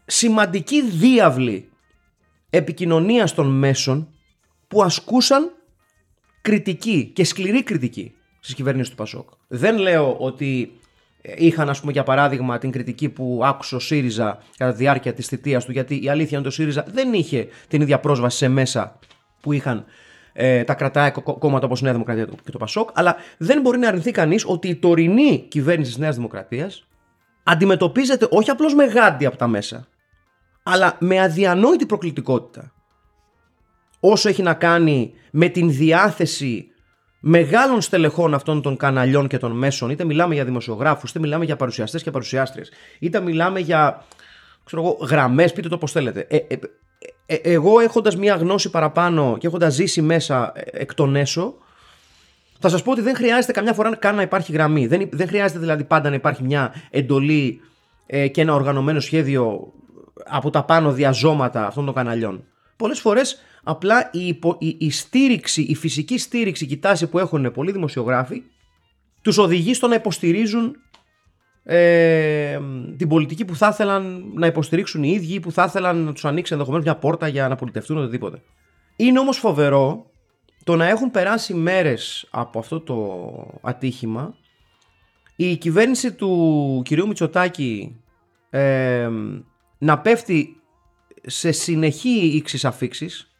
σημαντικοί 0.06 0.82
διάβλοι 0.82 1.70
επικοινωνίας 2.50 3.34
των 3.34 3.46
μέσων 3.46 4.08
που 4.68 4.82
ασκούσαν 4.82 5.50
κριτική 6.42 7.10
και 7.14 7.24
σκληρή 7.24 7.62
κριτική 7.62 8.14
στις 8.40 8.54
κυβερνήσεις 8.54 8.90
του 8.90 8.96
Πασόκ. 8.96 9.28
Δεν 9.48 9.78
λέω 9.78 10.16
ότι 10.18 10.78
είχαν 11.36 11.68
ας 11.68 11.80
πούμε 11.80 11.92
για 11.92 12.02
παράδειγμα 12.02 12.58
την 12.58 12.70
κριτική 12.70 13.08
που 13.08 13.40
άκουσε 13.44 13.74
ο 13.74 13.78
ΣΥΡΙΖΑ 13.78 14.42
κατά 14.56 14.70
τη 14.70 14.76
διάρκεια 14.76 15.12
της 15.12 15.26
θητείας 15.26 15.64
του 15.64 15.72
γιατί 15.72 16.02
η 16.04 16.08
αλήθεια 16.08 16.38
είναι 16.38 16.46
ότι 16.46 16.48
ο 16.48 16.50
ΣΥΡΙΖΑ 16.50 16.84
δεν 16.88 17.12
είχε 17.12 17.48
την 17.68 17.80
ίδια 17.80 18.00
πρόσβαση 18.00 18.36
σε 18.36 18.48
μέσα 18.48 18.98
που 19.40 19.52
είχαν 19.52 19.84
ε, 20.36 20.64
τα 20.64 20.74
κρατάει 20.74 21.10
κόμματα 21.38 21.66
όπως 21.66 21.80
η 21.80 21.82
Νέα 21.82 21.92
Δημοκρατία 21.92 22.26
και 22.44 22.50
το 22.50 22.58
Πασόκ 22.58 22.90
αλλά 22.92 23.16
δεν 23.38 23.60
μπορεί 23.60 23.78
να 23.78 23.88
αρνηθεί 23.88 24.10
κανείς 24.10 24.44
ότι 24.46 24.68
η 24.68 24.76
τωρινή 24.76 25.46
κυβέρνηση 25.48 25.90
της 25.90 25.98
Νέας 25.98 26.16
Δημοκρατίας 26.16 26.86
αντιμετωπίζεται 27.42 28.26
όχι 28.30 28.50
απλώς 28.50 28.74
με 28.74 28.84
γάντι 28.84 29.26
από 29.26 29.36
τα 29.36 29.46
μέσα 29.46 29.86
αλλά 30.62 30.96
με 31.00 31.20
αδιανόητη 31.20 31.86
προκλητικότητα 31.86 32.72
όσο 34.00 34.28
έχει 34.28 34.42
να 34.42 34.54
κάνει 34.54 35.12
με 35.30 35.48
την 35.48 35.70
διάθεση 35.70 36.70
μεγάλων 37.20 37.80
στελεχών 37.80 38.34
αυτών 38.34 38.62
των 38.62 38.76
καναλιών 38.76 39.26
και 39.26 39.38
των 39.38 39.52
μέσων, 39.52 39.90
είτε 39.90 40.04
μιλάμε 40.04 40.34
για 40.34 40.44
δημοσιογράφους, 40.44 41.10
είτε 41.10 41.18
μιλάμε 41.18 41.44
για 41.44 41.56
παρουσιαστές 41.56 42.02
και 42.02 42.10
παρουσιάστριες, 42.10 42.70
είτε 42.98 43.20
μιλάμε 43.20 43.60
για 43.60 44.04
ξέρω 44.64 44.96
γραμμές, 45.00 45.52
πείτε 45.52 45.68
το 45.68 45.78
πώς 45.78 45.92
θέλετε. 45.92 46.26
Ε, 46.28 46.36
ε, 46.36 46.56
ε, 47.26 47.34
εγώ 47.34 47.80
έχοντας 47.80 48.16
μία 48.16 48.34
γνώση 48.34 48.70
παραπάνω 48.70 49.36
και 49.38 49.46
έχοντας 49.46 49.74
ζήσει 49.74 50.02
μέσα 50.02 50.52
ε, 50.54 50.62
εκ 50.72 50.94
των 50.94 51.16
έσω, 51.16 51.54
θα 52.58 52.68
σας 52.68 52.82
πω 52.82 52.90
ότι 52.90 53.00
δεν 53.00 53.14
χρειάζεται 53.14 53.52
καμιά 53.52 53.72
φορά 53.72 53.96
καν 53.96 54.14
να 54.14 54.22
υπάρχει 54.22 54.52
γραμμή. 54.52 54.86
Δεν, 54.86 55.08
δεν 55.12 55.28
χρειάζεται 55.28 55.58
δηλαδή 55.60 55.84
πάντα 55.84 56.08
να 56.08 56.14
υπάρχει 56.14 56.42
μια 56.42 56.74
εντολή 56.90 57.60
ε, 58.06 58.28
και 58.28 58.40
ένα 58.40 58.54
οργανωμένο 58.54 59.00
σχέδιο 59.00 59.72
από 60.24 60.50
τα 60.50 60.64
πάνω 60.64 60.92
διαζώματα 60.92 61.66
αυτών 61.66 61.84
των 61.84 61.94
καναλιών. 61.94 62.44
Πολλές 62.76 63.00
φορές 63.00 63.42
απλά 63.62 64.08
η, 64.12 64.26
υπο, 64.26 64.56
η, 64.58 64.76
η 64.78 64.90
στήριξη, 64.90 65.62
η 65.62 65.74
φυσική 65.74 66.18
στήριξη 66.18 66.66
και 66.66 66.74
η 66.74 66.78
τάση 66.78 67.06
που 67.06 67.18
έχουν 67.18 67.52
πολλοί 67.52 67.72
δημοσιογράφοι 67.72 68.42
τους 69.22 69.38
οδηγεί 69.38 69.74
στο 69.74 69.86
να 69.86 69.94
υποστηρίζουν 69.94 70.76
ε, 71.68 72.60
την 72.96 73.08
πολιτική 73.08 73.44
που 73.44 73.56
θα 73.56 73.68
ήθελαν 73.68 74.32
να 74.34 74.46
υποστηρίξουν 74.46 75.02
οι 75.02 75.10
ίδιοι, 75.14 75.40
που 75.40 75.52
θα 75.52 75.64
ήθελαν 75.64 75.96
να 76.04 76.12
τους 76.12 76.24
ανοίξει 76.24 76.52
ενδεχομένως 76.52 76.84
μια 76.86 76.96
πόρτα 76.96 77.28
για 77.28 77.48
να 77.48 77.56
πολιτευτούν 77.56 77.96
οτιδήποτε. 77.96 78.42
Είναι 78.96 79.18
όμως 79.18 79.38
φοβερό 79.38 80.10
το 80.64 80.76
να 80.76 80.88
έχουν 80.88 81.10
περάσει 81.10 81.54
μέρες 81.54 82.26
από 82.30 82.58
αυτό 82.58 82.80
το 82.80 83.58
ατύχημα 83.62 84.34
η 85.36 85.56
κυβέρνηση 85.56 86.12
του 86.12 86.82
κυρίου 86.84 87.06
Μητσοτάκη 87.06 87.96
ε, 88.50 89.08
να 89.78 89.98
πέφτει 89.98 90.60
σε 91.26 91.52
συνεχή 91.52 92.26
ύξεις 92.26 92.64
αφήξεις 92.64 93.30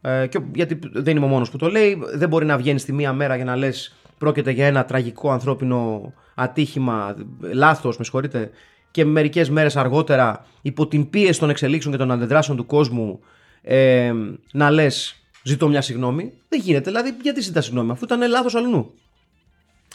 ε, 0.00 0.26
και, 0.26 0.40
γιατί 0.54 0.78
δεν 0.92 1.16
είμαι 1.16 1.26
ο 1.26 1.28
μόνος 1.28 1.50
που 1.50 1.56
το 1.56 1.68
λέει 1.68 1.98
δεν 2.14 2.28
μπορεί 2.28 2.46
να 2.46 2.56
βγαίνει 2.56 2.78
στη 2.78 2.92
μία 2.92 3.12
μέρα 3.12 3.36
για 3.36 3.44
να 3.44 3.56
λες 3.56 3.97
πρόκειται 4.18 4.50
για 4.50 4.66
ένα 4.66 4.84
τραγικό 4.84 5.30
ανθρώπινο 5.30 6.12
ατύχημα, 6.34 7.14
λάθος 7.52 7.98
με 7.98 8.04
συγχωρείτε 8.04 8.50
και 8.90 9.04
μερικές 9.04 9.50
μέρες 9.50 9.76
αργότερα 9.76 10.46
υπό 10.62 10.86
την 10.86 11.10
πίεση 11.10 11.40
των 11.40 11.50
εξελίξεων 11.50 11.94
και 11.94 12.00
των 12.00 12.10
αντιδράσεων 12.10 12.56
του 12.56 12.66
κόσμου 12.66 13.20
ε, 13.62 14.12
να 14.52 14.70
λες 14.70 15.22
ζητώ 15.42 15.68
μια 15.68 15.80
συγγνώμη 15.80 16.32
δεν 16.48 16.60
γίνεται 16.60 16.90
δηλαδή 16.90 17.16
γιατί 17.22 17.40
ζητάς 17.40 17.64
συγγνώμη 17.64 17.90
αφού 17.90 18.04
ήταν 18.04 18.28
λάθος 18.28 18.54
αλλού. 18.54 18.94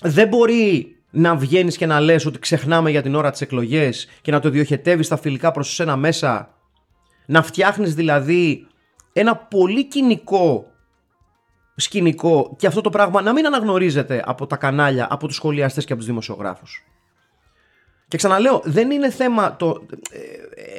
Δεν 0.01 0.27
μπορεί 0.27 0.95
να 1.09 1.35
βγαίνεις 1.35 1.77
και 1.77 1.85
να 1.85 1.99
λες 1.99 2.25
ότι 2.25 2.39
ξεχνάμε 2.39 2.89
για 2.89 3.01
την 3.01 3.15
ώρα 3.15 3.31
τις 3.31 3.41
εκλογές 3.41 4.07
και 4.21 4.31
να 4.31 4.39
το 4.39 4.49
διοχετεύεις 4.49 5.07
τα 5.07 5.17
φιλικά 5.17 5.51
προς 5.51 5.79
ένα 5.79 5.95
μέσα. 5.95 6.57
Να 7.25 7.43
φτιάχνεις 7.43 7.95
δηλαδή 7.95 8.67
ένα 9.13 9.35
πολύ 9.35 9.85
κοινικό 9.85 10.72
σκηνικό 11.75 12.55
και 12.57 12.67
αυτό 12.67 12.81
το 12.81 12.89
πράγμα 12.89 13.21
να 13.21 13.33
μην 13.33 13.45
αναγνωρίζεται 13.45 14.23
από 14.25 14.47
τα 14.47 14.55
κανάλια, 14.55 15.07
από 15.09 15.27
τους 15.27 15.35
σχολιαστές 15.35 15.85
και 15.85 15.91
από 15.91 16.01
τους 16.01 16.09
δημοσιογράφους. 16.09 16.83
Και 18.07 18.19
ξαναλέω, 18.19 18.61
δεν 18.63 18.91
είναι 18.91 19.09
θέμα 19.09 19.55
το... 19.55 19.87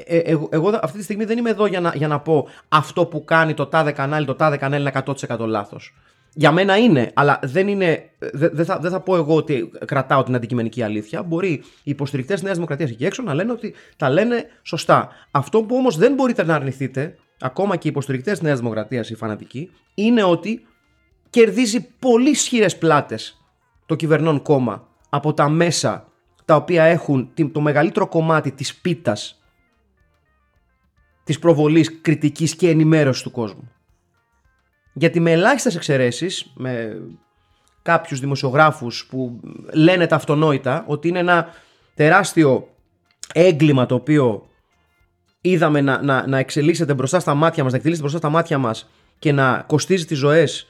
Ε, 0.06 0.16
ε, 0.16 0.32
ε, 0.32 0.38
εγώ 0.50 0.78
αυτή 0.82 0.98
τη 0.98 1.04
στιγμή 1.04 1.24
δεν 1.24 1.38
είμαι 1.38 1.50
εδώ 1.50 1.66
για 1.66 1.80
να, 1.80 1.92
για 1.94 2.08
να 2.08 2.20
πω 2.20 2.48
αυτό 2.68 3.06
που 3.06 3.24
κάνει 3.24 3.54
το 3.54 3.66
τάδε 3.66 3.92
κανάλι, 3.92 4.26
το 4.26 4.34
τάδε 4.34 4.56
κανάλι 4.56 4.80
είναι 4.80 5.02
100% 5.28 5.38
λάθος. 5.38 5.94
Για 6.34 6.52
μένα 6.52 6.76
είναι, 6.76 7.10
αλλά 7.14 7.38
δεν 7.42 7.68
είναι. 7.68 8.10
Δεν 8.32 8.64
θα, 8.64 8.78
δεν 8.78 8.90
θα 8.90 9.00
πω 9.00 9.16
εγώ 9.16 9.36
ότι 9.36 9.70
κρατάω 9.84 10.22
την 10.22 10.34
αντικειμενική 10.34 10.82
αλήθεια. 10.82 11.22
Μπορεί 11.22 11.50
οι 11.52 11.62
υποστηρικτές 11.82 12.42
Νέας 12.42 12.54
Δημοκρατίας 12.54 12.90
εκεί 12.90 13.04
έξω 13.04 13.22
να 13.22 13.34
λένε 13.34 13.52
ότι 13.52 13.74
τα 13.96 14.10
λένε 14.10 14.44
σωστά. 14.62 15.08
Αυτό 15.30 15.62
που 15.62 15.76
όμως 15.76 15.96
δεν 15.96 16.14
μπορείτε 16.14 16.44
να 16.44 16.54
αρνηθείτε, 16.54 17.14
ακόμα 17.40 17.76
και 17.76 17.88
οι 17.88 17.90
υποστηρικτές 17.90 18.42
Νέας 18.42 18.58
Δημοκρατίας, 18.58 19.10
οι 19.10 19.14
φανατικοί, 19.14 19.70
είναι 19.94 20.22
ότι 20.22 20.66
κερδίζει 21.34 21.88
πολύ 21.98 22.30
ισχυρές 22.30 22.78
πλάτες 22.78 23.44
το 23.86 23.94
κυβερνών 23.94 24.42
κόμμα 24.42 24.88
από 25.08 25.34
τα 25.34 25.48
μέσα 25.48 26.08
τα 26.44 26.56
οποία 26.56 26.84
έχουν 26.84 27.32
το 27.52 27.60
μεγαλύτερο 27.60 28.06
κομμάτι 28.08 28.52
της 28.52 28.74
πίτας 28.74 29.42
της 31.24 31.38
προβολής 31.38 32.00
κριτικής 32.00 32.56
και 32.56 32.68
ενημέρωσης 32.68 33.22
του 33.22 33.30
κόσμου. 33.30 33.70
Γιατί 34.92 35.20
με 35.20 35.30
ελάχιστες 35.30 35.76
εξαιρέσεις, 35.76 36.52
με 36.54 37.02
κάποιους 37.82 38.20
δημοσιογράφους 38.20 39.06
που 39.06 39.40
λένε 39.72 40.06
τα 40.06 40.16
αυτονόητα 40.16 40.84
ότι 40.86 41.08
είναι 41.08 41.18
ένα 41.18 41.46
τεράστιο 41.94 42.68
έγκλημα 43.32 43.86
το 43.86 43.94
οποίο 43.94 44.48
είδαμε 45.40 45.80
να, 45.80 46.02
να, 46.02 46.26
να 46.26 46.38
εξελίσσεται 46.38 46.94
μπροστά 46.94 47.20
στα 47.20 47.34
μάτια 47.34 47.62
μας, 47.62 47.72
να 47.72 47.78
εκτελήσεται 47.78 48.08
μπροστά 48.08 48.28
στα 48.28 48.36
μάτια 48.36 48.58
μας 48.58 48.90
και 49.18 49.32
να 49.32 49.64
κοστίζει 49.66 50.04
τις 50.04 50.18
ζωές 50.18 50.68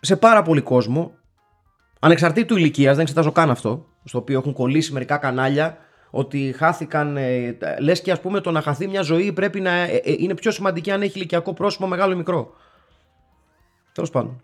σε 0.00 0.16
πάρα 0.16 0.42
πολύ 0.42 0.60
κόσμο, 0.60 1.12
ανεξαρτήτου 2.00 2.56
ηλικίας, 2.56 2.92
δεν 2.92 3.02
εξετάζω 3.02 3.32
καν 3.32 3.50
αυτό, 3.50 3.86
στο 4.04 4.18
οποίο 4.18 4.38
έχουν 4.38 4.52
κολλήσει 4.52 4.92
μερικά 4.92 5.16
κανάλια, 5.16 5.78
ότι 6.10 6.54
χάθηκαν. 6.56 7.16
Ε, 7.16 7.56
Λες 7.80 8.00
και 8.00 8.12
ας 8.12 8.20
πούμε 8.20 8.40
το 8.40 8.50
να 8.50 8.62
χαθεί 8.62 8.88
μια 8.88 9.02
ζωή 9.02 9.32
πρέπει 9.32 9.60
να 9.60 9.70
ε, 9.70 9.94
ε, 9.94 10.14
είναι 10.18 10.34
πιο 10.34 10.50
σημαντική 10.50 10.90
αν 10.90 11.02
έχει 11.02 11.18
ηλικιακό 11.18 11.52
πρόσωπο 11.52 11.86
μεγάλο 11.86 12.12
ή 12.12 12.16
μικρό. 12.16 12.54
Τέλος 13.92 14.10
πάντων. 14.10 14.42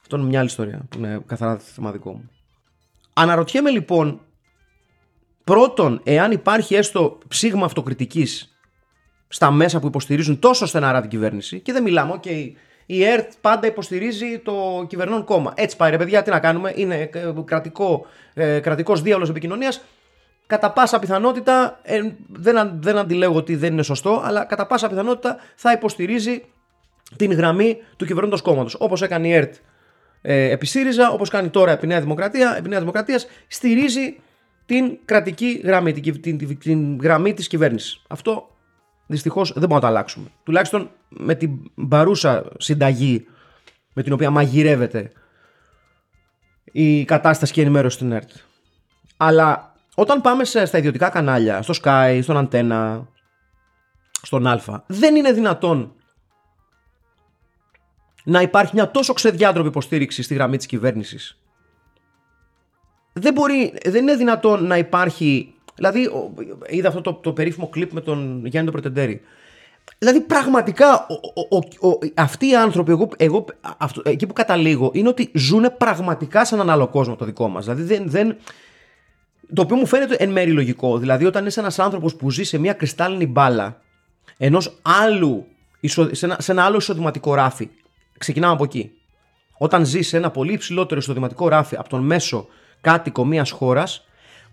Αυτό 0.00 0.16
είναι 0.16 0.26
μια 0.26 0.38
άλλη 0.38 0.48
ιστορία 0.48 0.86
που 0.88 0.98
είναι 0.98 1.22
καθαρά 1.26 1.58
θέμα 1.58 1.92
δικό 1.92 2.12
μου. 2.12 2.30
Αναρωτιέμαι 3.12 3.70
λοιπόν, 3.70 4.20
πρώτον, 5.44 6.00
εάν 6.04 6.32
υπάρχει 6.32 6.74
έστω 6.74 7.18
ψήγμα 7.28 7.64
αυτοκριτικής 7.64 8.58
στα 9.28 9.50
μέσα 9.50 9.80
που 9.80 9.86
υποστηρίζουν 9.86 10.38
τόσο 10.38 10.66
στεναρά 10.66 11.00
την 11.00 11.10
κυβέρνηση, 11.10 11.60
και 11.60 11.72
δεν 11.72 11.82
μιλάμε, 11.82 12.20
okay, 12.22 12.52
η 12.92 13.04
ΕΡΤ 13.04 13.32
πάντα 13.40 13.66
υποστηρίζει 13.66 14.38
το 14.38 14.84
κυβερνών 14.88 15.24
κόμμα. 15.24 15.52
Έτσι 15.56 15.76
πάει 15.76 15.90
ρε 15.90 15.96
παιδιά, 15.96 16.22
τι 16.22 16.30
να 16.30 16.38
κάνουμε, 16.38 16.72
είναι 16.74 17.10
ε, 17.12 17.32
κρατικό, 17.44 18.06
ε, 18.34 18.60
κρατικός 18.60 19.02
διάολος 19.02 19.28
επικοινωνίας. 19.28 19.84
Κατά 20.46 20.72
πάσα 20.72 20.98
πιθανότητα, 20.98 21.80
ε, 21.82 22.00
δεν, 22.28 22.78
δεν 22.80 22.98
αντιλέγω 22.98 23.36
ότι 23.36 23.56
δεν 23.56 23.72
είναι 23.72 23.82
σωστό, 23.82 24.22
αλλά 24.24 24.44
κατά 24.44 24.66
πάσα 24.66 24.88
πιθανότητα 24.88 25.36
θα 25.54 25.72
υποστηρίζει 25.72 26.44
την 27.16 27.32
γραμμή 27.32 27.76
του 27.96 28.04
κυβερνώντος 28.04 28.42
κόμματος. 28.42 28.76
Όπως 28.78 29.02
έκανε 29.02 29.28
η 29.28 29.32
ΕΡΤ 29.32 29.54
ε, 30.22 30.50
επί 30.50 30.66
ΣΥΡΙΖΑ, 30.66 31.10
όπως 31.10 31.28
κάνει 31.28 31.48
τώρα 31.48 31.72
επί 31.72 31.86
Νέα 31.86 32.00
Δημοκρατία, 32.00 32.54
επί 32.58 32.68
Νέας 32.68 32.80
Δημοκρατίας, 32.80 33.26
στηρίζει 33.46 34.20
την 34.66 34.98
κρατική 35.04 35.60
γραμμή, 35.64 35.92
την, 35.92 36.20
την, 36.20 36.38
την, 36.38 36.58
την 36.58 36.98
γραμμή 37.02 37.34
της 37.34 37.46
κυβέρνησης. 37.48 38.02
Αυτό 38.08 38.48
δυστυχώς 39.06 39.48
δεν 39.48 39.60
μπορούμε 39.60 39.74
να 39.74 39.80
το 39.80 39.86
αλλάξουμε. 39.86 40.26
Τουλάχιστον 40.42 40.90
με 41.10 41.34
την 41.34 41.50
παρούσα 41.88 42.44
συνταγή 42.58 43.26
με 43.92 44.02
την 44.02 44.12
οποία 44.12 44.30
μαγειρεύεται 44.30 45.12
η 46.64 47.04
κατάσταση 47.04 47.52
και 47.52 47.60
η 47.60 47.62
ενημέρωση 47.62 47.96
στην 47.96 48.12
ΕΡΤ. 48.12 48.30
Αλλά 49.16 49.74
όταν 49.94 50.20
πάμε 50.20 50.44
στα 50.44 50.78
ιδιωτικά 50.78 51.08
κανάλια, 51.08 51.62
στο 51.62 51.74
Sky, 51.82 52.18
στον 52.22 52.36
Αντένα, 52.36 53.08
στον 54.22 54.46
Α, 54.46 54.84
δεν 54.86 55.16
είναι 55.16 55.32
δυνατόν 55.32 55.94
να 58.24 58.40
υπάρχει 58.40 58.74
μια 58.74 58.90
τόσο 58.90 59.12
ξεδιάντροπη 59.12 59.68
υποστήριξη 59.68 60.22
στη 60.22 60.34
γραμμή 60.34 60.56
της 60.56 60.66
κυβέρνησης. 60.66 61.38
Δεν, 63.12 63.32
μπορεί, 63.32 63.74
δεν 63.84 64.02
είναι 64.02 64.16
δυνατόν 64.16 64.66
να 64.66 64.78
υπάρχει 64.78 65.54
Δηλαδή, 65.80 66.10
είδα 66.66 66.88
αυτό 66.88 67.00
το, 67.00 67.14
το 67.14 67.32
περίφημο 67.32 67.68
κλιπ 67.68 67.92
με 67.92 68.00
τον 68.00 68.46
Γιάννη 68.46 68.70
τον 68.70 68.80
Πρετεντέρη. 68.80 69.20
Δηλαδή, 69.98 70.20
πραγματικά 70.20 71.06
ο, 71.48 71.88
ο, 71.88 71.98
αυτοί 72.14 72.48
οι 72.48 72.56
άνθρωποι, 72.56 72.90
εγώ, 72.90 73.08
εγώ 73.16 73.44
αυτό, 73.78 74.02
εκεί 74.04 74.26
που 74.26 74.32
καταλήγω, 74.32 74.90
είναι 74.94 75.08
ότι 75.08 75.30
ζουν 75.34 75.76
πραγματικά 75.78 76.44
σε 76.44 76.54
έναν 76.54 76.70
άλλο 76.70 76.88
κόσμο 76.88 77.16
το 77.16 77.24
δικό 77.24 77.48
μας. 77.48 77.64
Δηλαδή, 77.64 77.82
δεν, 77.82 78.10
δεν, 78.10 78.36
το 79.54 79.62
οποίο 79.62 79.76
μου 79.76 79.86
φαίνεται 79.86 80.14
εν 80.14 80.30
μέρει 80.30 80.50
λογικό. 80.50 80.98
Δηλαδή, 80.98 81.24
όταν 81.24 81.46
είσαι 81.46 81.60
ένας 81.60 81.78
άνθρωπος 81.78 82.14
που 82.16 82.30
ζει 82.30 82.44
σε 82.44 82.58
μια 82.58 82.72
κρυστάλλινη 82.72 83.26
μπάλα 83.26 83.80
ενός 84.36 84.78
άλλου, 84.82 85.46
σε 86.10 86.26
ένα, 86.26 86.36
σε 86.40 86.52
ένα 86.52 86.64
άλλο 86.64 86.76
εισοδηματικό 86.76 87.34
ράφι, 87.34 87.68
ξεκινάμε 88.18 88.52
από 88.52 88.64
εκεί. 88.64 88.90
Όταν 89.58 89.84
ζεις 89.84 90.08
σε 90.08 90.16
ένα 90.16 90.30
πολύ 90.30 90.52
υψηλότερο 90.52 91.00
εισοδηματικό 91.00 91.48
ράφι 91.48 91.76
από 91.76 91.88
τον 91.88 92.02
μέσο 92.02 92.46
κάτοικο 92.80 93.24
μιας 93.24 93.50
χώρας, 93.50 94.04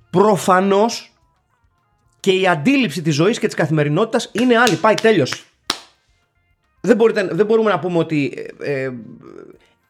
προφανώς 0.09 1.16
και 2.27 2.33
η 2.33 2.47
αντίληψη 2.47 3.01
της 3.01 3.15
ζωής 3.15 3.39
και 3.39 3.45
της 3.45 3.55
καθημερινότητας 3.55 4.29
είναι 4.31 4.57
άλλη. 4.57 4.75
Πάει, 4.75 4.93
τέλειωσε. 4.93 5.35
Δεν, 6.81 6.95
μπορείτε, 6.95 7.27
δεν 7.31 7.45
μπορούμε 7.45 7.71
να 7.71 7.79
πούμε 7.79 7.97
ότι 7.97 8.47
ε, 8.59 8.83
ε 8.83 8.91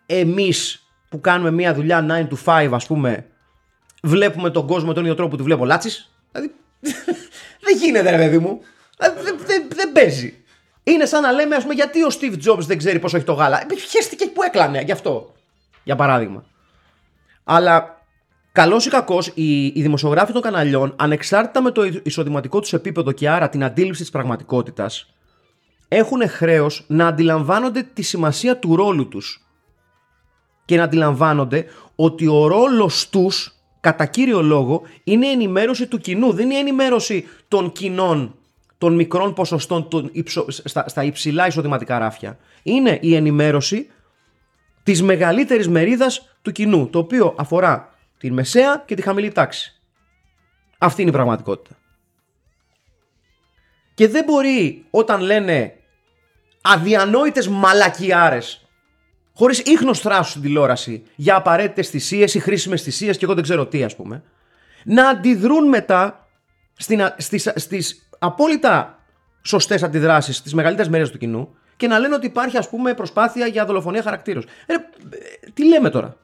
εμείς 0.06 0.88
που 1.10 1.22
κάνουμε 1.22 1.52
μια 1.52 1.74
δουλειά 1.74 2.28
9 2.30 2.34
to 2.34 2.68
5 2.68 2.70
ας 2.74 2.88
πούμε 2.88 3.26
βλέπουμε 4.04 4.50
τον 4.50 4.68
κόσμο 4.68 4.88
με 4.88 4.94
τον 4.94 5.04
ίδιο 5.04 5.16
τρόπο 5.16 5.30
που 5.32 5.38
τη 5.38 5.44
βλέπω 5.44 5.66
Λάτσης. 5.66 6.12
Δηλαδή 6.32 6.54
δεν 7.66 7.78
γίνεται 7.78 8.10
ρε 8.10 8.18
παιδί 8.18 8.38
μου. 8.38 8.62
Δηλαδή, 8.98 9.22
δεν, 9.22 9.38
δεν, 9.46 9.68
δεν 9.74 9.92
παίζει. 9.92 10.44
Είναι 10.84 11.06
σαν 11.06 11.22
να 11.22 11.32
λέμε, 11.32 11.56
ας 11.56 11.62
πούμε, 11.62 11.74
γιατί 11.74 12.04
ο 12.04 12.10
Steve 12.20 12.48
Jobs 12.48 12.60
δεν 12.60 12.78
ξέρει 12.78 13.00
πόσο 13.00 13.18
έχει 13.18 13.26
το 13.26 13.34
γάλα. 13.34 13.62
Ε, 13.62 13.76
χαίστηκε 13.90 14.28
που 14.28 14.44
έκλανε 14.44 14.82
γι' 14.82 14.92
αυτό. 14.92 15.34
Για 15.84 15.96
παράδειγμα. 15.96 16.46
Αλλά 17.44 17.97
Καλός 18.58 18.86
ή 18.86 18.90
κακός, 18.90 19.32
οι, 19.34 19.66
οι 19.66 19.82
δημοσιογράφοι 19.82 20.34
των 20.34 20.42
καναλιών, 20.42 20.94
ανεξάρτητα 20.96 21.62
με 21.62 21.72
το 21.72 21.82
εισοδηματικό 22.04 22.60
τους 22.60 22.74
επίπεδο 22.74 23.12
και 23.12 23.30
άρα 23.30 23.50
την 23.50 23.64
αντίληψη 23.64 24.02
της 24.02 24.12
πραγματικότητας, 24.12 25.14
έχουν 25.88 26.30
χρέος 26.30 26.84
να 26.88 27.08
αντιλαμβάνονται 27.08 27.84
τη 27.94 28.02
σημασία 28.02 28.58
του 28.58 28.76
ρόλου 28.76 29.08
τους. 29.08 29.48
Και 30.66 30.78
να 30.78 30.84
αντιλαμβάνονται 30.84 31.66
ότι 31.96 32.28
ο 32.28 32.48
ρόλος 32.48 33.10
τους, 33.10 33.56
κατά 33.80 34.06
κύριο 34.06 34.42
λόγο, 34.42 34.82
είναι 35.04 35.28
η 35.28 35.32
ενημέρωση 35.32 35.88
του 35.88 35.98
κοινού. 35.98 36.34
Δεν 36.34 36.46
είναι 36.46 36.56
η 36.56 36.60
ενημέρωση 36.60 37.26
των 37.48 37.72
κοινών 37.72 38.36
των 38.78 38.96
μικρών 38.96 39.34
ποσοστών 39.34 39.88
των 39.88 40.10
υψο- 40.12 40.46
στα, 40.50 40.88
στα 40.88 41.04
υψηλά 41.04 41.48
εισοδηματικά 41.48 41.98
ράφια. 41.98 42.38
Είναι 42.64 42.98
η 43.02 43.16
ενημέρωση 43.16 43.88
της 44.84 45.02
μεγαλύτερης 45.02 45.68
μερίδας 45.68 46.30
του 46.42 46.52
κοινού, 46.52 46.90
το 46.90 47.00
οποίο 47.00 47.34
αφορά 47.38 47.96
την 48.18 48.34
μεσαία 48.34 48.84
και 48.86 48.96
τη 48.96 49.02
χαμηλή 49.02 49.32
τάξη. 49.32 49.82
Αυτή 50.78 51.02
είναι 51.02 51.12
η 51.12 51.14
πραγματικότητα. 51.14 51.76
Και 53.94 54.08
δεν 54.08 54.24
μπορεί 54.24 54.86
όταν 54.90 55.22
λένε 55.22 55.74
αδιανόητες 56.62 57.48
μαλακιάρες 57.48 58.68
χωρίς 59.34 59.60
ίχνος 59.60 60.00
θράσους 60.00 60.30
στην 60.30 60.42
τηλεόραση 60.42 61.04
για 61.16 61.36
απαραίτητες 61.36 61.90
θυσίες 61.90 62.34
ή 62.34 62.40
χρήσιμες 62.40 62.82
θυσίες 62.82 63.18
και 63.18 63.26
εγώ 63.26 63.34
δεν 63.34 63.44
ξέρω 63.44 63.66
τι 63.66 63.84
ας 63.84 63.96
πούμε 63.96 64.24
να 64.84 65.10
αντιδρούν 65.10 65.68
μετά 65.68 66.28
στην, 66.74 67.02
α- 67.02 67.16
στις, 67.18 67.52
στις 67.56 68.10
απόλυτα 68.20 69.00
σωστές 69.42 69.84
αντιδράσεις 69.84 70.38
στις 70.38 70.54
μεγαλύτερες 70.54 70.92
μέρες 70.92 71.10
του 71.10 71.18
κοινού 71.18 71.56
και 71.76 71.88
να 71.88 72.00
λένε 72.00 72.16
ότι 72.16 72.26
υπάρχει 72.26 72.58
ας 72.58 72.70
πούμε 72.70 72.94
προσπάθεια 72.94 73.48
για 73.48 73.66
δολοφονία 73.66 74.02
χαρακτήρων. 74.02 74.46
Ε, 74.66 74.74
ε, 74.74 74.78
τι 75.54 75.68
λέμε 75.68 75.90
τώρα; 75.90 76.18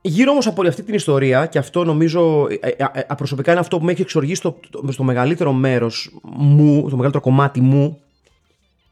Γύρω 0.00 0.30
όμως 0.30 0.46
από 0.46 0.60
όλη 0.60 0.68
αυτή 0.68 0.82
την 0.82 0.94
ιστορία 0.94 1.46
και 1.46 1.58
αυτό 1.58 1.84
νομίζω 1.84 2.46
ε, 2.60 2.68
ε, 2.68 2.84
ε, 2.92 3.14
προσωπικά 3.16 3.50
είναι 3.50 3.60
αυτό 3.60 3.78
που 3.78 3.84
με 3.84 3.92
έχει 3.92 4.02
εξοργήσει 4.02 4.34
στο, 4.34 4.58
το- 4.70 4.92
στο 4.92 5.02
μεγαλύτερο 5.02 5.52
μέρος 5.52 6.18
μου, 6.22 6.82
το 6.88 6.96
μεγαλύτερο 6.96 7.20
κομμάτι 7.24 7.60
μου 7.60 8.00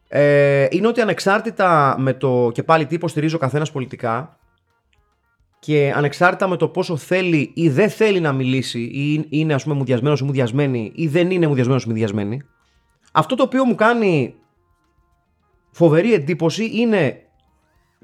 ε, 0.07 0.67
είναι 0.69 0.87
ότι 0.87 1.01
ανεξάρτητα 1.01 1.95
με 1.99 2.13
το 2.13 2.49
και 2.53 2.63
πάλι 2.63 2.85
τι 2.85 2.95
υποστηρίζει 2.95 3.35
ο 3.35 3.37
καθένας 3.37 3.71
πολιτικά 3.71 4.37
και 5.59 5.93
ανεξάρτητα 5.95 6.47
με 6.47 6.57
το 6.57 6.67
πόσο 6.67 6.95
θέλει 6.97 7.51
ή 7.55 7.69
δεν 7.69 7.89
θέλει 7.89 8.19
να 8.19 8.31
μιλήσει 8.33 8.79
ή 8.81 9.25
είναι 9.29 9.53
ας 9.53 9.63
πούμε 9.63 9.75
μουδιασμένος 9.75 10.19
ή 10.19 10.23
μουδιασμένη 10.23 10.91
ή 10.95 11.07
δεν 11.07 11.31
είναι 11.31 11.47
μουδιασμένος 11.47 11.83
ή 11.83 11.87
μουδιασμένη 11.87 12.41
αυτό 13.11 13.35
το 13.35 13.43
οποίο 13.43 13.65
μου 13.65 13.75
κάνει 13.75 14.35
φοβερή 15.71 16.13
εντύπωση 16.13 16.69
είναι 16.73 17.21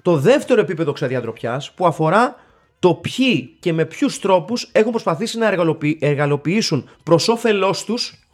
το 0.02 0.18
δεύτερο 0.18 0.62
επίπεδο 0.62 0.92
ξαδιατροπιάς 0.92 1.72
που 1.72 1.86
αφορά 1.86 2.36
το 2.84 2.94
ποιοι 2.94 3.58
και 3.60 3.74
με 3.74 3.86
ποιους 3.86 4.20
τρόπους 4.20 4.70
έχουν 4.72 4.92
προσπαθήσει 4.92 5.38
να 5.38 5.48
εργαλοποιη- 5.48 5.98
εργαλοποιήσουν 6.04 6.90
προς 7.04 7.28
όφελός 7.28 7.84
τους 7.86 8.28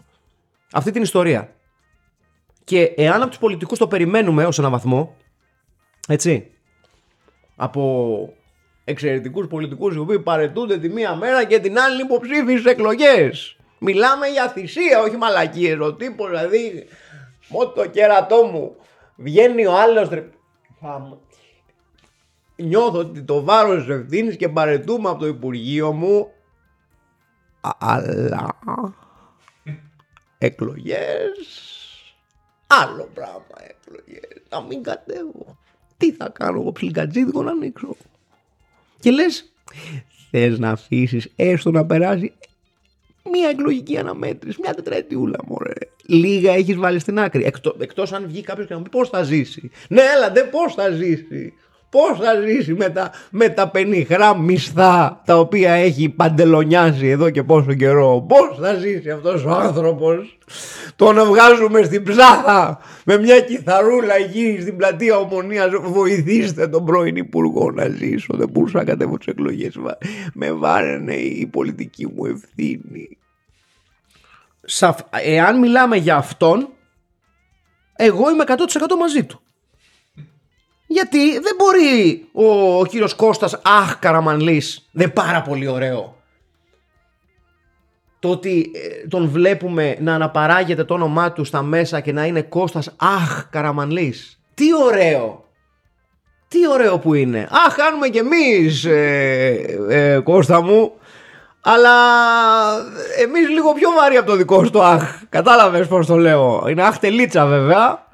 αυτή 0.72 0.91
την 0.91 1.01
ιστορία. 1.01 1.56
Και 2.63 2.82
εάν 2.82 3.22
από 3.22 3.29
τους 3.29 3.39
πολιτικούς 3.39 3.77
το 3.77 3.88
περιμένουμε 3.88 4.46
ως 4.46 4.60
έναν 4.60 4.72
βαθμό, 4.72 5.15
έτσι, 6.08 6.51
από 7.56 8.34
εξαιρετικούς 8.84 9.48
πολιτικούς 9.48 9.96
οι 9.96 10.00
οποίοι 10.00 10.20
παρετούνται 10.20 10.77
τη 10.77 10.89
μία 10.89 11.15
μέρα 11.15 11.44
και 11.46 11.60
την 11.60 11.79
άλλη 11.79 12.01
υποψήφιοι 12.01 12.58
στις 12.58 12.72
εκλογές. 12.72 13.58
Μιλάμε 13.79 14.27
για 14.27 14.48
θυσία, 14.50 15.00
όχι 15.01 15.18
μαλακίες. 15.18 15.79
Ο 15.79 15.94
τύπος 15.94 16.29
δηλαδή, 16.29 16.86
μόνο 17.50 17.70
το 17.70 17.88
κέρατό 17.88 18.44
μου, 18.44 18.75
βγαίνει 19.15 19.65
ο 19.65 19.79
άλλος... 19.79 20.10
ρε- 20.10 20.29
Φάμε. 20.82 21.18
Νιώθω 22.63 23.00
ότι 23.00 23.22
το 23.24 23.44
βάρος 23.44 23.86
της 23.86 23.96
ευθύνης 23.96 24.36
και 24.36 24.50
παρετούμε 24.50 25.10
από 25.10 25.20
το 25.20 25.28
Υπουργείο 25.28 25.92
μου 25.92 26.28
Α- 27.62 27.75
αλλά 27.80 28.60
εκλογές 30.38 31.30
άλλο 32.68 33.10
πράγμα 33.13 33.56
εκλογές 33.68 34.42
να 34.50 34.62
μην 34.62 34.84
κατέβω 34.84 35.58
τι 35.98 36.12
θα 36.13 36.30
κάνω 36.30 36.60
εγώ 36.62 36.72
ψιλικατζίδικο 36.72 37.44
να 37.44 37.51
ανοίξω 37.51 37.96
και 39.00 39.12
λες 39.12 39.54
θες 40.32 40.60
να 40.60 40.70
αφήσεις 40.70 41.32
έστω 41.36 41.72
να 41.72 41.86
περάσει 41.86 42.34
μια 43.32 43.50
εκλογική 43.50 43.98
αναμέτρηση, 43.98 44.58
μια 44.62 44.74
τετραετιούλα 44.74 45.38
μωρέ. 45.48 45.74
Λίγα 46.06 46.54
έχεις 46.54 46.75
βάλει 46.75 47.00
στην 47.00 47.20
άκρη. 47.20 47.44
Εκτό, 47.44 47.75
εκτός 47.80 48.13
αν 48.13 48.28
βγει 48.28 48.42
κάποιος 48.42 48.68
και 48.68 48.74
να 48.74 48.80
μου 48.80 48.86
πει 48.86 48.89
πώς 48.89 49.10
θα 49.10 49.24
ζήσει. 49.24 49.72
Ναι, 49.89 50.01
έλα, 50.01 50.32
δεν 50.32 50.50
πώς 50.50 50.74
θα 50.74 50.89
ζήσει. 50.89 51.54
Πώς 51.89 52.19
θα 52.19 52.41
ζήσει 52.46 52.74
με 52.74 52.89
τα, 52.89 53.12
με 53.30 53.49
τα 53.49 53.69
πενιχρά 53.69 54.38
μισθά 54.38 55.21
τα 55.25 55.39
οποία 55.39 55.71
έχει 55.71 56.10
παντελονιάσει 56.10 57.08
εδώ 57.08 57.30
και 57.30 57.43
πόσο 57.43 57.73
καιρό; 57.73 58.25
Πώς 58.28 58.58
θα 58.62 58.73
ζήσει 58.73 59.10
αυτός 59.10 59.45
ο 59.45 59.49
άνθρωπος; 59.49 60.38
Τον 60.95 61.15
βγάζουμε 61.25 61.84
στην 61.84 62.04
ψάθα 62.04 62.80
με 63.06 63.17
μια 63.17 63.39
κιθαρούλα 63.39 64.15
εκεί 64.15 64.58
στην 64.62 64.78
πλατεία 64.78 65.17
ομονίας. 65.17 65.69
Βοηθήστε 65.82 66.67
τον 66.67 66.86
πρώην 66.86 67.15
υπουργό 67.15 67.71
να 67.71 67.88
ζήσω. 67.88 68.34
Δεν 68.38 68.49
μπορούσα 68.49 68.78
να 68.78 68.84
κατέβω 68.84 69.17
τις 69.17 69.28
εκλογές. 69.28 69.78
Με 70.34 70.52
βάραινε 70.52 71.13
η 71.13 71.45
πολιτική 71.45 72.08
μου 72.15 72.25
ευθύνη. 72.25 73.17
Σαφ... 74.62 74.99
Εάν 75.23 75.60
μιλάμε 75.60 75.97
για 75.97 76.15
αυτόν, 76.15 76.69
εγώ 77.95 78.30
είμαι 78.30 78.43
100% 78.47 78.54
μαζί 78.99 79.23
του. 79.23 79.41
Γιατί 80.91 81.39
δεν 81.39 81.56
μπορεί 81.58 82.28
ο, 82.32 82.78
ο 82.80 82.86
κύριος 82.86 83.15
Κώστας 83.15 83.60
Αχ 83.63 83.99
Καραμανλής, 83.99 84.89
δεν 84.91 85.13
πάρα 85.13 85.41
πολύ 85.41 85.67
ωραίο. 85.67 86.17
Το 88.19 88.30
ότι 88.30 88.71
ε, 88.73 89.08
τον 89.08 89.30
βλέπουμε 89.30 89.95
να 89.99 90.13
αναπαράγεται 90.13 90.84
το 90.84 90.93
όνομά 90.93 91.32
του 91.32 91.43
στα 91.43 91.62
μέσα 91.62 91.99
και 91.99 92.12
να 92.12 92.25
είναι 92.25 92.41
Κώστας 92.41 92.95
Αχ 92.97 93.47
Καραμανλής. 93.49 94.39
Τι 94.54 94.65
ωραίο. 94.86 95.45
Τι 96.47 96.67
ωραίο 96.69 96.99
που 96.99 97.13
είναι. 97.13 97.47
Αχ, 97.65 97.75
κάνουμε 97.75 98.08
κι 98.08 98.17
εμείς, 98.17 98.86
ε, 98.86 99.78
ε, 99.89 100.19
Κώστα 100.19 100.62
μου. 100.62 100.91
Αλλά 101.62 101.91
εμείς 103.19 103.49
λίγο 103.49 103.73
πιο 103.73 103.89
βαρύ 103.91 104.15
από 104.17 104.28
το 104.28 104.36
δικό 104.36 104.63
σου 104.63 104.69
το 104.69 104.84
αχ. 104.84 105.21
Κατάλαβες 105.30 105.88
πώς 105.88 106.06
το 106.06 106.15
λέω. 106.15 106.65
Είναι 106.69 106.84
αχ 106.84 106.97
τελίτσα 106.99 107.45
βέβαια. 107.45 108.08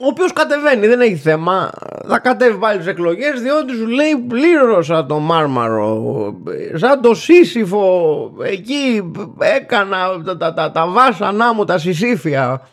Ο 0.00 0.06
οποίος 0.06 0.32
κατεβαίνει, 0.32 0.86
δεν 0.86 1.00
έχει 1.00 1.16
θέμα. 1.16 1.70
Θα 2.08 2.18
κατέβει 2.18 2.58
πάλι 2.58 2.74
στις 2.74 2.92
εκλογές 2.92 3.40
διότι 3.40 3.72
σου 3.72 3.86
λέει 3.86 4.16
πλήρωσα 4.28 5.06
το 5.06 5.18
μάρμαρο. 5.18 6.34
Σαν 6.74 7.00
το 7.00 7.14
σύσυφο 7.14 8.32
εκεί 8.42 9.12
έκανα 9.38 10.22
τα, 10.24 10.36
τα, 10.36 10.54
τα, 10.54 10.70
τα 10.70 10.86
βάσανά 10.86 11.54
μου, 11.54 11.64
τα 11.64 11.78
συσύφια. 11.78 12.68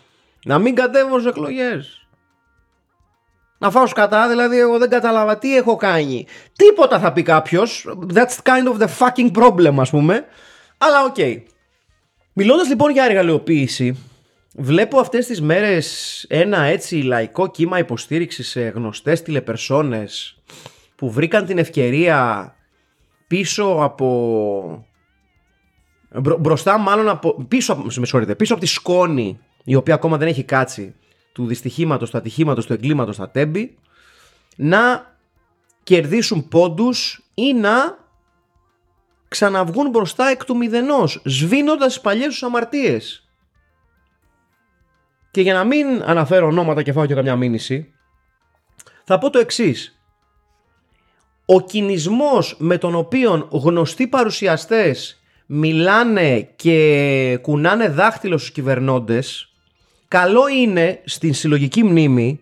Να 0.46 0.60
μην 0.60 0.76
κατέβω 0.76 1.20
στις 1.20 1.30
εκλογές. 1.32 2.08
Να 3.58 3.72
φάω 3.72 3.88
σκατά, 3.88 4.28
δηλαδή 4.28 4.60
εγώ 4.60 4.78
δεν 4.78 4.90
κατάλαβα 4.90 5.38
τι 5.38 5.58
έχω 5.58 5.76
κάνει. 5.76 6.28
Τίποτα 6.56 7.00
θα 7.00 7.14
πει 7.14 7.22
κάποιος. 7.22 7.96
That's 8.14 8.36
kind 8.44 8.74
of 8.74 8.84
the 8.84 8.88
fucking 9.00 9.32
problem, 9.32 9.74
ας 9.80 9.90
πούμε. 9.90 10.26
Αλλά 10.78 11.04
ok. 11.04 11.16
Okay. 11.18 11.42
Μιλώντας 12.34 12.68
λοιπόν 12.68 12.92
για 12.92 13.04
εργαλειοποίηση, 13.04 13.98
βλέπω 14.56 15.00
αυτές 15.00 15.26
τις 15.26 15.42
μέρες 15.42 16.26
ένα 16.30 16.62
έτσι 16.62 16.96
λαϊκό 16.96 17.48
κύμα 17.48 17.80
υποστήριξης 17.80 18.50
σε 18.50 18.62
γνωστές 18.62 19.22
τηλεπερσόνες 19.22 20.38
που 20.96 21.12
βρήκαν 21.12 21.46
την 21.46 21.58
ευκαιρία 21.58 22.50
πίσω 23.28 23.78
από. 23.82 24.88
Μπρο, 26.22 26.38
μπροστά 26.38 26.78
μάλλον 26.78 27.10
από. 27.10 27.46
Πίσω, 27.48 27.74
από- 27.74 27.84
με 27.84 27.90
συγχωρείτε, 27.92 28.36
πίσω 28.36 28.54
από 28.54 28.62
τη 28.64 28.68
σκόνη 28.68 29.40
η 29.64 29.76
οποία 29.76 29.94
ακόμα 29.94 30.18
δεν 30.18 30.28
έχει 30.28 30.44
κάτσει 30.44 30.96
του 31.34 31.46
δυστυχήματος, 31.48 32.10
του 32.10 32.18
ατυχήματος, 32.18 32.66
του 32.66 32.74
εγκλήματος 32.74 33.16
στα 33.16 33.30
τέμπη 33.30 33.78
να 34.56 35.14
κερδίσουν 35.84 36.48
πόντους 36.48 37.26
ή 37.34 37.54
να 37.54 37.98
ξαναβγούν 39.28 39.90
μπροστά 39.90 40.28
εκ 40.28 40.46
του 40.46 40.58
μηδενός 40.58 41.22
σβήνοντας 41.26 41.88
τις 41.94 42.02
παλιές 42.02 42.28
τους 42.28 42.44
αμαρτίες. 42.44 43.25
Και 45.36 45.42
για 45.42 45.54
να 45.54 45.64
μην 45.64 46.04
αναφέρω 46.06 46.48
ονόματα 46.48 46.84
και 46.84 46.92
φάω 46.92 47.06
και 47.06 47.14
καμιά 47.14 47.36
μήνυση 47.36 47.94
θα 49.04 49.18
πω 49.18 49.30
το 49.30 49.40
εξής. 49.40 50.00
Ο 51.46 51.62
κινησμός 51.62 52.56
με 52.60 52.78
τον 52.78 52.96
οποίο 52.96 53.48
γνωστοί 53.52 54.08
παρουσιαστές 54.08 55.22
μιλάνε 55.46 56.50
και 56.56 57.40
κουνάνε 57.42 57.88
δάχτυλο 57.88 58.38
στους 58.38 58.52
κυβερνώντες 58.52 59.54
καλό 60.08 60.48
είναι 60.48 61.02
στην 61.06 61.34
συλλογική 61.34 61.84
μνήμη 61.84 62.40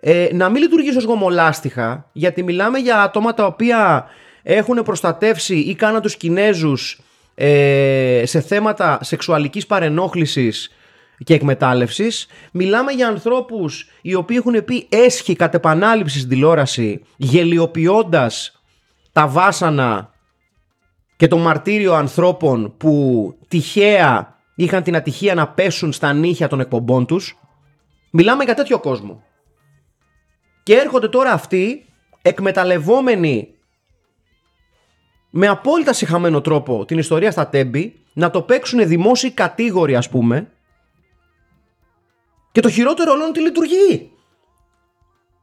ε, 0.00 0.28
να 0.32 0.48
μην 0.48 0.62
λειτουργήσει 0.62 0.96
ως 0.96 1.04
γομολάστιχα 1.04 2.10
γιατί 2.12 2.42
μιλάμε 2.42 2.78
για 2.78 3.02
άτομα 3.02 3.34
τα 3.34 3.46
οποία 3.46 4.06
έχουν 4.42 4.82
προστατεύσει 4.82 5.58
ή 5.58 5.74
κάναν 5.74 6.02
τους 6.02 6.16
Κινέζους 6.16 7.00
ε, 7.34 8.22
σε 8.24 8.40
θέματα 8.40 8.98
σεξουαλικής 9.02 9.66
παρενόχλησης 9.66 10.72
και 11.24 11.34
εκμετάλλευσης. 11.34 12.26
Μιλάμε 12.52 12.92
για 12.92 13.08
ανθρώπους 13.08 13.88
οι 14.02 14.14
οποίοι 14.14 14.36
έχουν 14.40 14.64
πει 14.64 14.86
έσχη 14.88 15.36
κατ' 15.36 15.54
επανάληψης 15.54 16.18
στην 16.18 16.32
τηλεόραση 16.32 17.02
γελιοποιώντας 17.16 18.62
τα 19.12 19.28
βάσανα 19.28 20.10
και 21.16 21.28
το 21.28 21.38
μαρτύριο 21.38 21.94
ανθρώπων 21.94 22.74
που 22.76 23.34
τυχαία 23.48 24.36
είχαν 24.54 24.82
την 24.82 24.96
ατυχία 24.96 25.34
να 25.34 25.48
πέσουν 25.48 25.92
στα 25.92 26.12
νύχια 26.12 26.48
των 26.48 26.60
εκπομπών 26.60 27.06
τους. 27.06 27.38
Μιλάμε 28.10 28.44
για 28.44 28.54
τέτοιο 28.54 28.78
κόσμο. 28.78 29.22
Και 30.62 30.74
έρχονται 30.74 31.08
τώρα 31.08 31.32
αυτοί 31.32 31.84
εκμεταλλευόμενοι 32.22 33.48
με 35.30 35.46
απόλυτα 35.46 35.92
συχαμένο 35.92 36.40
τρόπο 36.40 36.84
την 36.84 36.98
ιστορία 36.98 37.30
στα 37.30 37.48
τέμπη, 37.48 38.00
να 38.12 38.30
το 38.30 38.42
παίξουν 38.42 38.88
δημόσιοι 38.88 39.30
κατήγοροι 39.30 39.96
ας 39.96 40.08
πούμε 40.08 40.50
και 42.58 42.64
το 42.64 42.70
χειρότερο 42.70 43.12
όλων 43.12 43.32
τη 43.32 43.40
λειτουργεί. 43.40 44.10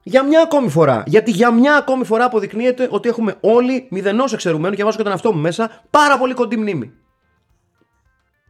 Για 0.03 0.23
μια 0.23 0.41
ακόμη 0.41 0.69
φορά. 0.69 1.03
Γιατί 1.05 1.31
για 1.31 1.51
μια 1.51 1.75
ακόμη 1.75 2.05
φορά 2.05 2.25
αποδεικνύεται 2.25 2.87
ότι 2.91 3.09
έχουμε 3.09 3.35
όλοι 3.41 3.87
μηδενός 3.89 4.33
εξαιρουμένους 4.33 4.77
και 4.77 4.83
βάζω 4.83 4.97
και 4.97 5.03
τον 5.03 5.11
εαυτό 5.11 5.33
μου 5.33 5.39
μέσα 5.39 5.83
πάρα 5.89 6.17
πολύ 6.17 6.33
κοντή 6.33 6.57
μνήμη. 6.57 6.91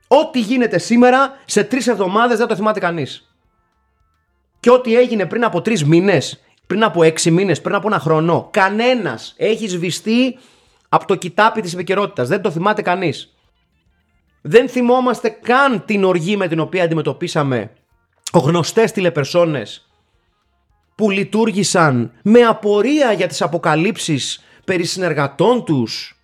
Ό,τι 0.08 0.40
γίνεται 0.40 0.78
σήμερα 0.78 1.32
σε 1.46 1.64
τρεις 1.64 1.88
εβδομάδες 1.88 2.38
δεν 2.38 2.48
το 2.48 2.56
θυμάται 2.56 2.80
κανείς. 2.80 3.36
Και 4.60 4.72
ό,τι 4.72 4.96
έγινε 4.96 5.26
πριν 5.26 5.44
από 5.44 5.62
τρεις 5.62 5.86
μήνες, 5.86 6.44
πριν 6.68 6.84
από 6.84 7.04
έξι 7.04 7.32
μήνες, 7.32 7.62
πριν 7.62 7.76
από 7.76 7.88
ένα 7.88 8.00
χρόνο, 8.00 8.48
κανένας 8.52 9.34
έχει 9.38 9.68
σβηστεί 9.68 10.38
από 10.90 11.06
το 11.06 11.16
κοιτάπι 11.16 11.62
της 11.62 11.74
επικαιρότητας. 11.74 12.28
Δεν 12.28 12.42
το 12.42 12.52
θυμάται 12.52 12.82
κανείς. 12.82 13.36
Δεν 14.42 14.70
θυμόμαστε 14.70 15.30
καν 15.30 15.86
την 15.86 16.04
οργή 16.04 16.38
με 16.38 16.48
την 16.48 16.60
οποία 16.60 16.84
αντιμετωπίσαμε 16.84 17.72
γνωστές 18.40 18.92
τηλεπερσόνες 18.92 19.90
που 20.96 21.10
λειτουργήσαν 21.10 22.12
με 22.24 22.42
απορία 22.42 23.12
για 23.12 23.28
τις 23.28 23.42
αποκαλύψεις 23.42 24.44
περί 24.66 24.84
συνεργατών 24.84 25.66
τους 25.66 26.20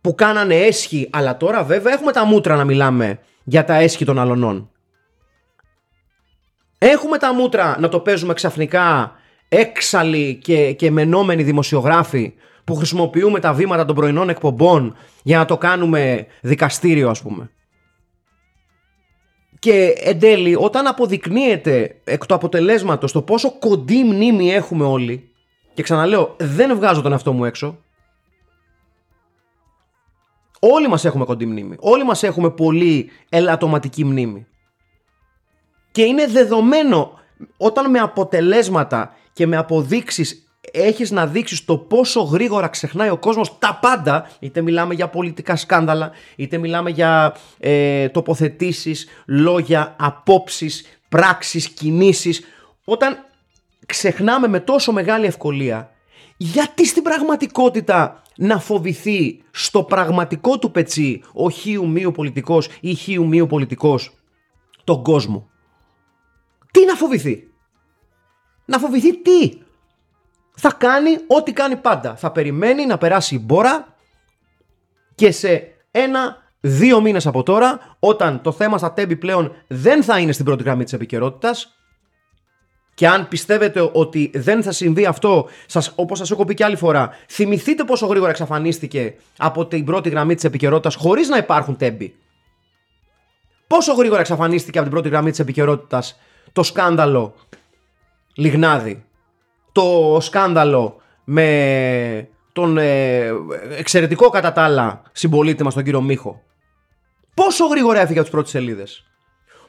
που 0.00 0.14
κάνανε 0.14 0.54
έσχη 0.54 1.08
αλλά 1.12 1.36
τώρα 1.36 1.64
βέβαια 1.64 1.92
έχουμε 1.92 2.12
τα 2.12 2.24
μούτρα 2.24 2.56
να 2.56 2.64
μιλάμε 2.64 3.18
για 3.44 3.64
τα 3.64 3.74
έσχη 3.74 4.04
των 4.04 4.18
αλωνών. 4.18 4.70
Έχουμε 6.78 7.18
τα 7.18 7.34
μούτρα 7.34 7.76
να 7.80 7.88
το 7.88 8.00
παίζουμε 8.00 8.34
ξαφνικά 8.34 9.12
έξαλλοι 9.48 10.34
και, 10.34 10.72
και 10.72 10.90
μενόμενοι 10.90 11.42
δημοσιογράφοι 11.42 12.34
που 12.64 12.74
χρησιμοποιούμε 12.74 13.40
τα 13.40 13.52
βήματα 13.52 13.84
των 13.84 13.94
πρωινών 13.94 14.28
εκπομπών 14.28 14.96
για 15.22 15.38
να 15.38 15.44
το 15.44 15.58
κάνουμε 15.58 16.26
δικαστήριο 16.40 17.10
ας 17.10 17.22
πούμε. 17.22 17.50
Και 19.64 19.94
εν 19.96 20.18
τέλει, 20.18 20.56
όταν 20.56 20.86
αποδεικνύεται 20.86 22.00
εκ 22.04 22.26
του 22.26 22.34
αποτελέσματος 22.34 23.12
το 23.12 23.22
πόσο 23.22 23.58
κοντή 23.58 24.04
μνήμη 24.04 24.52
έχουμε 24.52 24.84
όλοι, 24.84 25.30
και 25.74 25.82
ξαναλέω, 25.82 26.36
δεν 26.38 26.76
βγάζω 26.76 27.02
τον 27.02 27.12
εαυτό 27.12 27.32
μου 27.32 27.44
έξω, 27.44 27.78
όλοι 30.60 30.88
μας 30.88 31.04
έχουμε 31.04 31.24
κοντή 31.24 31.46
μνήμη, 31.46 31.76
όλοι 31.78 32.04
μας 32.04 32.22
έχουμε 32.22 32.50
πολύ 32.50 33.10
ελαττωματική 33.28 34.04
μνήμη. 34.04 34.46
Και 35.90 36.02
είναι 36.02 36.26
δεδομένο 36.26 37.18
όταν 37.56 37.90
με 37.90 37.98
αποτελέσματα 37.98 39.14
και 39.32 39.46
με 39.46 39.56
αποδείξεις 39.56 40.43
έχεις 40.72 41.10
να 41.10 41.26
δείξεις 41.26 41.64
το 41.64 41.78
πόσο 41.78 42.20
γρήγορα 42.20 42.68
ξεχνάει 42.68 43.08
ο 43.10 43.16
κόσμος 43.16 43.58
τα 43.58 43.78
πάντα, 43.82 44.30
είτε 44.38 44.60
μιλάμε 44.60 44.94
για 44.94 45.08
πολιτικά 45.08 45.56
σκάνδαλα, 45.56 46.10
είτε 46.36 46.58
μιλάμε 46.58 46.90
για 46.90 47.36
ε, 47.58 48.08
τοποθετήσεις, 48.08 49.08
λόγια, 49.26 49.96
απόψεις, 49.98 50.84
πράξεις, 51.08 51.68
κινήσεις, 51.68 52.42
όταν 52.84 53.16
ξεχνάμε 53.86 54.48
με 54.48 54.60
τόσο 54.60 54.92
μεγάλη 54.92 55.26
ευκολία, 55.26 55.90
γιατί 56.36 56.86
στην 56.86 57.02
πραγματικότητα 57.02 58.22
να 58.36 58.58
φοβηθεί 58.58 59.42
στο 59.50 59.82
πραγματικό 59.82 60.58
του 60.58 60.70
πετσί 60.70 61.22
ο 61.32 61.50
χίου 61.50 61.88
μίου 61.88 62.12
πολιτικός 62.12 62.68
ή 62.80 62.94
χίου 62.94 63.26
μίου 63.26 63.46
πολιτικός 63.46 64.14
τον 64.84 65.02
κόσμο; 65.02 65.48
Τι 66.70 66.84
να 66.84 66.94
φοβηθεί; 66.94 67.48
Να 68.64 68.78
φοβηθεί 68.78 69.18
τι; 69.22 69.63
Θα 70.54 70.72
κάνει 70.78 71.18
ό,τι 71.26 71.52
κάνει 71.52 71.76
πάντα. 71.76 72.16
Θα 72.16 72.30
περιμένει 72.30 72.86
να 72.86 72.98
περάσει 72.98 73.34
η 73.34 73.42
μπόρα 73.42 73.94
και 75.14 75.30
σε 75.30 75.72
ένα 75.90 76.42
δύο 76.60 77.00
μήνες 77.00 77.26
από 77.26 77.42
τώρα, 77.42 77.96
όταν 77.98 78.40
το 78.42 78.52
θέμα 78.52 78.78
στα 78.78 78.92
τέμπη 78.92 79.16
πλέον 79.16 79.52
δεν 79.66 80.02
θα 80.02 80.18
είναι 80.18 80.32
στην 80.32 80.44
πρώτη 80.44 80.62
γραμμή 80.62 80.84
της 80.84 80.92
επικαιρότητας, 80.92 81.78
και 82.94 83.08
αν 83.08 83.28
πιστεύετε 83.28 83.90
ότι 83.92 84.30
δεν 84.34 84.62
θα 84.62 84.72
συμβεί 84.72 85.06
αυτό, 85.06 85.48
σας, 85.66 85.92
όπως 85.94 86.18
σας 86.18 86.30
έχω 86.30 86.44
πει 86.44 86.54
και 86.54 86.64
άλλη 86.64 86.76
φορά, 86.76 87.10
θυμηθείτε 87.28 87.84
πόσο 87.84 88.06
γρήγορα 88.06 88.30
εξαφανίστηκε 88.30 89.14
από 89.38 89.66
την 89.66 89.84
πρώτη 89.84 90.08
γραμμή 90.08 90.34
της 90.34 90.44
επικαιρότητας 90.44 90.94
χωρίς 90.94 91.28
να 91.28 91.36
υπάρχουν 91.36 91.76
τέμπη. 91.76 92.14
Πόσο 93.66 93.92
γρήγορα 93.92 94.20
εξαφανίστηκε 94.20 94.78
από 94.78 94.86
την 94.86 94.96
πρώτη 94.96 95.08
γραμμή 95.08 95.30
της 95.30 95.38
επικαιρότητας 95.38 96.20
το 96.52 96.62
σκάνδαλο 96.62 97.34
Λιγνάδη 98.34 99.04
το 99.74 100.18
σκάνδαλο 100.20 100.96
με 101.24 102.28
τον 102.52 102.78
ε, 102.78 103.30
εξαιρετικό 103.78 104.30
κατά 104.30 104.52
τα 104.52 104.62
άλλα 104.62 105.02
συμπολίτη 105.12 105.62
μας 105.62 105.74
τον 105.74 105.84
κύριο 105.84 106.00
Μίχο. 106.00 106.42
Πόσο 107.34 107.66
γρήγορα 107.66 108.00
έφυγε 108.00 108.12
από 108.18 108.22
τις 108.22 108.30
πρώτες 108.30 108.50
σελίδες; 108.50 109.04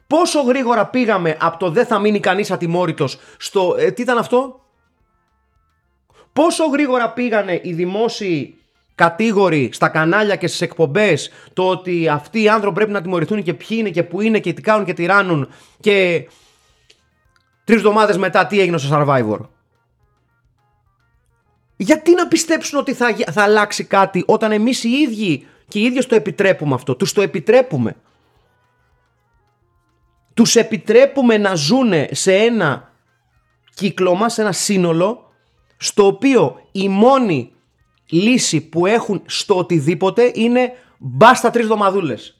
Πόσο 0.07 0.41
γρήγορα 0.41 0.85
πήγαμε 0.87 1.37
από 1.39 1.57
το 1.57 1.69
δεν 1.69 1.85
θα 1.85 1.99
μείνει 1.99 2.19
κανείς 2.19 2.51
ατιμόρυτος 2.51 3.17
στο... 3.37 3.75
Ε, 3.79 3.91
τι 3.91 4.01
ήταν 4.01 4.17
αυτό; 4.17 4.59
Πόσο 6.33 6.65
γρήγορα 6.65 7.09
πήγανε 7.09 7.59
οι 7.63 7.73
δημόσιοι 7.73 8.57
κατήγοροι 8.95 9.69
στα 9.73 9.89
κανάλια 9.89 10.35
και 10.35 10.47
στις 10.47 10.61
εκπομπές 10.61 11.31
το 11.53 11.67
ότι 11.67 12.07
αυτοί 12.07 12.41
οι 12.41 12.49
άνθρωποι 12.49 12.75
πρέπει 12.75 12.91
να 12.91 13.01
τιμωρηθούν 13.01 13.43
και 13.43 13.53
ποιοι 13.53 13.77
είναι 13.79 13.89
και 13.89 14.03
που 14.03 14.21
είναι 14.21 14.39
και 14.39 14.53
τι 14.53 14.61
κάνουν 14.61 14.85
και 14.85 14.93
τι 14.93 15.05
ράνουν 15.05 15.49
και 15.79 16.27
τρεις 17.63 17.77
εβδομάδες 17.77 18.17
μετά 18.17 18.45
τι 18.45 18.59
έγινε 18.59 18.77
στο 18.77 18.97
Survivor; 18.97 19.39
Γιατί 21.77 22.13
να 22.13 22.27
πιστέψουν 22.27 22.79
ότι 22.79 22.93
θα, 22.93 23.15
θα 23.31 23.43
αλλάξει 23.43 23.83
κάτι 23.83 24.23
όταν 24.27 24.51
εμείς 24.51 24.83
οι 24.83 24.89
ίδιοι 24.89 25.47
και 25.67 25.79
οι 25.79 25.83
ίδιοι 25.83 26.05
το 26.05 26.15
επιτρέπουμε 26.15 26.73
αυτό. 26.73 26.95
Τους 26.95 27.13
το 27.13 27.21
επιτρέπουμε. 27.21 27.95
Τους 30.33 30.55
επιτρέπουμε 30.55 31.37
να 31.37 31.55
ζούνε 31.55 32.07
σε 32.11 32.35
ένα 32.35 32.91
κύκλωμα, 33.73 34.29
σε 34.29 34.41
ένα 34.41 34.51
σύνολο 34.51 35.33
στο 35.77 36.05
οποίο 36.05 36.67
η 36.71 36.89
μόνη 36.89 37.53
λύση 38.09 38.61
που 38.61 38.85
έχουν 38.85 39.21
στο 39.25 39.57
οτιδήποτε 39.57 40.31
είναι 40.33 40.71
μπάστα 40.97 41.49
τρεις 41.49 41.63
εβδομαδούλες. 41.63 42.39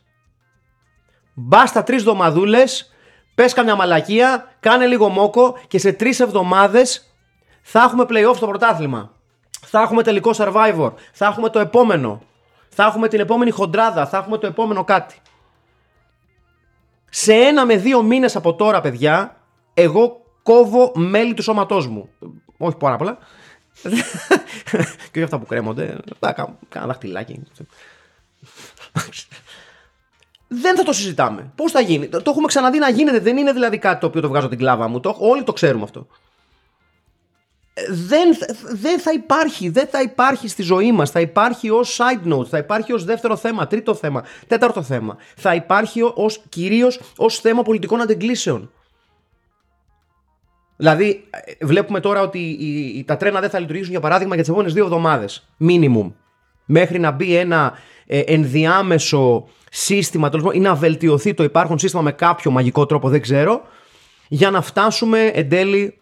Μπάστα 1.34 1.84
τρεις 1.84 2.00
εβδομαδούλες, 2.00 2.94
πες 3.36 3.54
καμιά 3.54 3.76
μαλακία, 3.76 4.56
κάνε 4.60 4.86
λίγο 4.86 5.10
μόκο 5.10 5.58
και 5.68 5.78
σε 5.78 5.94
τρεις 5.94 6.20
εβδομάδες 6.20 7.16
θα 7.62 7.82
έχουμε 7.82 8.06
playoff 8.10 8.36
στο 8.36 8.48
πρωτάθλημα 8.48 9.15
θα 9.66 9.82
έχουμε 9.82 10.04
τελικό 10.04 10.32
survivor, 10.36 10.92
θα 11.14 11.26
έχουμε 11.26 11.50
το 11.50 11.60
επόμενο, 11.60 12.22
θα 12.70 12.86
έχουμε 12.86 13.08
την 13.08 13.20
επόμενη 13.20 13.52
χοντράδα, 13.52 14.08
θα 14.08 14.18
έχουμε 14.18 14.38
το 14.38 14.48
επόμενο 14.48 14.84
κάτι. 14.84 15.22
Σε 17.10 17.34
ένα 17.34 17.66
με 17.66 17.76
δύο 17.76 18.04
μήνες 18.04 18.36
από 18.36 18.54
τώρα, 18.56 18.82
παιδιά, 18.82 19.38
εγώ 19.74 20.22
κόβω 20.44 20.92
μέλη 20.96 21.34
του 21.34 21.42
σώματός 21.42 21.88
μου. 21.88 22.10
Όχι 22.58 22.78
πάρα 22.78 22.96
πολλά. 22.96 23.18
και 25.12 25.12
όχι 25.12 25.24
αυτά 25.24 25.40
που 25.40 25.46
κρέμονται. 25.46 25.98
Θα 26.20 26.32
κάνω 26.32 26.58
ένα 26.76 26.86
δαχτυλάκι. 26.86 27.44
Δεν 30.48 30.76
θα 30.76 30.84
το 30.84 30.94
συζητάμε. 30.94 31.52
Πώς 31.56 31.72
θα 31.72 31.82
γίνει; 31.82 32.08
Το, 32.08 32.22
έχουμε 32.26 32.48
ξαναδεί 32.48 32.78
να 32.78 32.90
γίνεται. 32.90 33.20
Δεν 33.20 33.38
είναι 33.38 33.54
δηλαδή 33.54 33.78
κάτι 33.78 34.00
το 34.00 34.08
οποίο 34.08 34.22
το 34.22 34.28
βγάζω 34.28 34.50
την 34.50 34.58
κλάβα 34.58 34.88
μου. 34.88 35.00
Το, 35.00 35.16
όλοι 35.20 35.44
το 35.44 35.54
ξέρουμε 35.54 35.84
αυτό 35.84 36.08
δεν, 37.90 38.38
δεν 38.74 39.00
θα 39.00 39.12
υπάρχει, 39.12 39.70
δεν 39.70 39.88
θα 39.88 40.02
υπάρχει 40.02 40.48
στη 40.48 40.62
ζωή 40.62 40.92
μας, 40.92 41.12
θα 41.12 41.20
υπάρχει 41.20 41.70
ως 41.70 42.00
side 42.00 42.34
note, 42.34 42.46
θα 42.46 42.58
υπάρχει 42.58 42.94
ως 42.94 43.04
δεύτερο 43.04 43.36
θέμα, 43.36 43.68
τρίτο 43.68 43.96
θέμα, 43.96 44.24
τέταρτο 44.48 44.82
θέμα, 44.82 45.18
θα 45.36 45.56
υπάρχει 45.56 46.02
ως, 46.14 46.44
κυρίως 46.50 47.00
ως 47.18 47.40
θέμα 47.40 47.62
πολιτικών 47.62 48.02
αντεγκλήσεων. 48.02 48.72
Δηλαδή, 50.78 51.24
βλέπουμε 51.62 52.00
τώρα 52.00 52.22
ότι 52.22 52.40
οι, 52.40 53.04
τα 53.04 53.18
τρένα 53.18 53.40
δεν 53.40 53.50
θα 53.50 53.60
λειτουργήσουν 53.60 53.92
για 53.92 54.00
παράδειγμα 54.00 54.34
για 54.34 54.44
τις 54.44 54.52
επόμενες 54.52 54.74
δύο 54.74 54.84
εβδομάδες. 54.84 55.48
Minimum. 55.60 56.12
Μέχρι 56.66 57.00
να 57.00 57.12
μπει 57.12 57.36
ένα 57.36 57.74
ε, 58.06 58.20
ενδιάμεσο 58.20 59.48
σύστημα 59.72 60.30
ή 60.54 60.60
να 60.60 60.76
βελτιωθεί 60.76 61.34
το 61.34 61.44
υπάρχον 61.44 61.80
σύστημα 61.80 62.02
με 62.02 62.12
κάποιο 62.12 62.52
μαγικό 62.52 62.86
τρόπο, 62.86 63.10
δεν 63.10 63.22
ξέρω, 63.22 63.62
για 64.28 64.52
να 64.52 64.62
φτάσουμε 64.62 65.26
εν 65.26 65.50
τέλει 65.50 66.00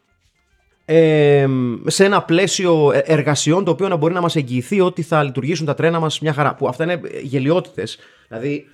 σε 1.86 2.06
ένα 2.06 2.22
πλαίσιο 2.22 2.92
εργασιών 3.04 3.64
το 3.64 3.72
οποίο 3.72 3.88
να 3.88 3.96
μπορεί 3.96 4.14
να 4.14 4.22
μας 4.22 4.36
εγγυηθεί 4.36 4.82
ότι 4.82 5.02
θα 5.02 5.24
λειτουργήσουν 5.24 5.66
τα 5.66 5.74
τρένα 5.74 6.00
μας 6.00 6.20
μια 6.20 6.34
χαρά. 6.34 6.56
Που 6.56 6.68
αυτά 6.68 6.84
είναι 6.84 7.02
γελιότητες. 7.22 7.98
Δηλαδή, 8.28 8.66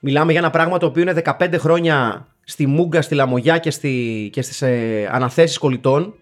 μιλάμε 0.00 0.30
για 0.30 0.40
ένα 0.40 0.50
πράγμα 0.50 0.78
το 0.78 0.86
οποίο 0.86 1.02
είναι 1.02 1.22
15 1.38 1.54
χρόνια 1.58 2.26
στη 2.44 2.66
Μούγκα, 2.66 3.02
στη 3.02 3.14
Λαμογιά 3.14 3.58
και, 3.58 3.70
στη, 3.70 4.28
και 4.32 4.42
στις 4.42 4.62
ε, 4.62 5.08
αναθέσεις 5.12 5.58
κολλητών. 5.58 6.14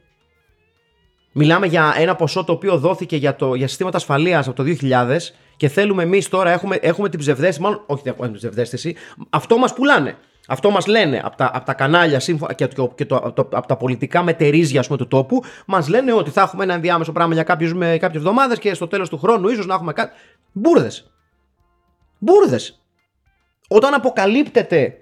Μιλάμε 1.33 1.67
για 1.67 1.95
ένα 1.97 2.15
ποσό 2.15 2.45
το 2.45 2.53
οποίο 2.53 2.79
δόθηκε 2.79 3.17
για, 3.17 3.37
το, 3.37 3.55
για 3.55 3.69
συστήματα 3.69 3.97
ασφαλείας 3.97 4.49
από 4.49 4.65
το 4.65 4.77
2000 4.81 5.17
και 5.57 5.69
θέλουμε 5.69 6.03
εμείς 6.03 6.29
τώρα, 6.29 6.51
έχουμε, 6.51 6.77
έχουμε 6.77 7.09
την 7.09 7.19
ψευδέστηση, 7.19 7.61
μάλλον 7.61 7.83
όχι 7.87 8.03
δεν 8.05 8.13
έχουμε 8.13 8.29
την 8.29 8.37
ψευδέστηση, 8.37 8.95
αυτό 9.31 9.59
μας 9.59 9.75
πουλάνε. 9.75 10.17
Αυτό 10.51 10.71
μας 10.71 10.87
λένε 10.87 11.21
από 11.25 11.37
τα, 11.37 11.51
από 11.55 11.67
τα 11.67 11.75
κανάλια 11.75 12.19
και, 12.19 12.67
και, 12.67 12.89
και 12.95 13.07
το, 13.07 13.17
από 13.35 13.67
τα 13.67 13.77
πολιτικά 13.77 14.23
μετερίζια 14.23 14.83
πούμε, 14.83 14.99
του 14.99 15.07
τόπου. 15.09 15.43
Μας 15.67 15.89
λένε 15.89 16.13
ότι 16.13 16.31
θα 16.31 16.41
έχουμε 16.41 16.65
ένα 16.65 16.75
ενδιάμεσο 16.75 17.13
πράγμα 17.13 17.35
για 17.35 17.43
κάποιες 17.43 17.71
εβδομάδες 18.01 18.59
και 18.59 18.75
στο 18.75 18.87
τέλος 18.89 19.09
του 19.09 19.19
χρόνου 19.19 19.49
ίσως 19.49 19.67
να 19.67 19.75
έχουμε 19.75 19.93
κάτι. 19.93 20.17
Μπούρδες. 20.53 21.11
Μπούρδες. 22.19 22.83
Όταν 23.69 23.95
αποκαλύπτεται 23.95 25.01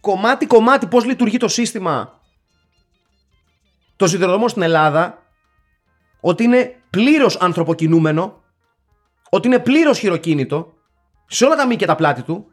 κομμάτι-κομμάτι 0.00 0.86
πώς 0.86 1.04
λειτουργεί 1.04 1.36
το 1.36 1.48
σύστημα 1.48 2.20
το 3.96 4.06
σιδηροδρόμο 4.06 4.48
στην 4.48 4.62
Ελλάδα 4.62 5.22
ότι 6.20 6.44
είναι 6.44 6.74
πλήρως 6.90 7.36
ανθρωποκινούμενο 7.36 8.42
ότι 9.30 9.46
είναι 9.46 9.58
πλήρως 9.58 9.98
χειροκίνητο 9.98 10.72
σε 11.26 11.44
όλα 11.44 11.56
τα 11.56 11.66
μήκη 11.66 11.78
και 11.78 11.86
τα 11.86 11.94
πλάτη 11.94 12.22
του 12.22 12.46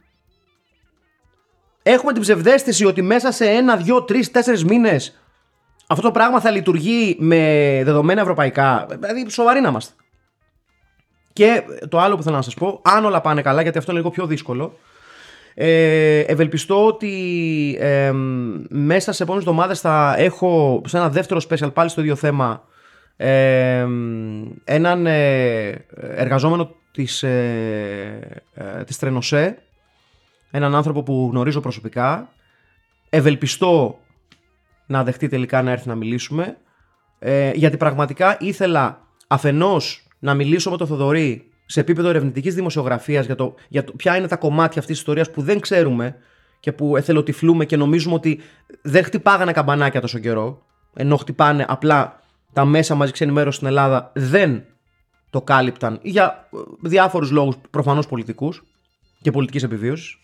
έχουμε 1.88 2.13
την 2.13 2.21
ψευδέστηση 2.21 2.86
ότι 2.86 3.02
μέσα 3.02 3.32
σε 3.32 3.45
ένα, 3.45 3.78
δύο, 3.78 4.04
τρεις, 4.04 4.32
τέσσερις 4.32 4.63
μήνες 4.63 5.19
αυτό 5.88 6.04
το 6.04 6.12
πράγμα 6.12 6.39
θα 6.39 6.50
λειτουργεί 6.52 7.15
με 7.19 7.82
δεδομένα 7.84 8.21
ευρωπαϊκά. 8.21 8.86
Δηλαδή, 9.00 9.30
σοβαροί 9.30 9.60
να 9.60 9.69
είμαστε. 9.69 9.93
Και 11.34 11.63
το 11.89 12.00
άλλο 12.00 12.15
που 12.15 12.24
θέλω 12.24 12.36
να 12.36 12.41
σας 12.41 12.54
πω, 12.54 12.82
αν 12.84 13.06
όλα 13.06 13.21
πάνε 13.21 13.41
καλά, 13.41 13.62
γιατί 13.62 13.78
αυτό 13.78 13.91
είναι 13.91 14.00
λίγο 14.00 14.13
πιο 14.13 14.26
δύσκολο, 14.26 14.78
ε, 15.54 16.19
ευελπιστώ 16.19 16.86
ότι 16.86 17.78
ε, 17.80 18.12
μέσα 18.69 19.12
σε 19.12 19.24
επόμενες 19.24 19.48
εβδομάδες 19.48 19.80
θα 19.80 20.15
έχω 20.17 20.82
σε 20.86 20.98
ένα 20.98 21.10
δεύτερο 21.10 21.41
special 21.50 21.74
πάλι 21.74 21.89
στο 21.89 22.02
ίδιο 22.02 22.15
θέμα 22.15 22.63
ε, 23.17 23.88
έναν 24.63 25.06
ε, 25.06 25.86
εργαζόμενο 26.15 26.76
της, 26.91 27.24
ε, 27.24 28.43
ε, 28.54 28.84
της 28.84 28.98
Τρενοσέ 28.98 29.58
έναν 30.55 30.75
άνθρωπο 30.75 31.03
που 31.03 31.29
γνωρίζω 31.31 31.59
προσωπικά 31.59 32.29
ευελπιστώ 33.09 33.99
να 34.85 35.03
δεχτεί 35.03 35.27
τελικά 35.27 35.61
να 35.61 35.71
έρθει 35.71 35.87
να 35.87 35.95
μιλήσουμε 35.95 36.57
γιατί 37.53 37.77
πραγματικά 37.77 38.37
ήθελα 38.39 39.07
αφενός 39.27 40.07
να 40.19 40.33
μιλήσω 40.33 40.69
με 40.69 40.77
τον 40.77 40.87
Θοδωρή 40.87 41.49
σε 41.65 41.79
επίπεδο 41.79 42.09
ερευνητικής 42.09 42.55
δημοσιογραφίας 42.55 43.25
για, 43.25 43.35
το, 43.35 43.55
για 43.67 43.83
το 43.83 43.91
ποια 43.91 44.17
είναι 44.17 44.27
τα 44.27 44.35
κομμάτια 44.35 44.79
αυτής 44.79 44.85
της 44.85 44.97
ιστορίας 44.97 45.31
που 45.31 45.41
δεν 45.41 45.59
ξέρουμε 45.59 46.15
και 46.59 46.71
που 46.71 46.97
εθελοτυφλούμε 46.97 47.65
και 47.65 47.77
νομίζουμε 47.77 48.15
ότι 48.15 48.39
δεν 48.81 49.03
χτυπάγανε 49.03 49.51
καμπανάκια 49.51 50.01
τόσο 50.01 50.19
καιρό, 50.19 50.65
ενώ 50.93 51.17
χτυπάνε 51.17 51.65
απλά 51.67 52.19
τα 52.53 52.65
μέσα 52.65 52.95
μαζικής 52.95 53.21
ενημέρωσης 53.21 53.55
στην 53.55 53.67
Ελλάδα 53.67 54.11
δεν 54.15 54.63
το 55.29 55.41
κάλυπταν 55.41 55.99
για 56.01 56.49
ε, 56.53 56.57
διάφορους 56.81 57.31
λόγους 57.31 57.55
προφανώς 57.69 58.07
πολιτικούς 58.07 58.63
και 59.21 59.31
πολιτικής 59.31 59.63
επιβίωσης. 59.63 60.17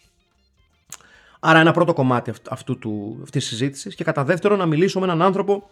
Άρα 1.44 1.60
ένα 1.60 1.72
πρώτο 1.72 1.94
κομμάτι 1.94 2.34
αυτού 2.50 2.80
του, 2.80 3.20
αυτής 3.24 3.42
της 3.42 3.50
συζήτησης 3.50 3.96
και 3.96 4.04
κατά 4.04 4.24
δεύτερο 4.24 4.56
να 4.56 4.66
μιλήσω 4.66 5.00
με 5.00 5.06
έναν 5.06 5.22
άνθρωπο 5.22 5.70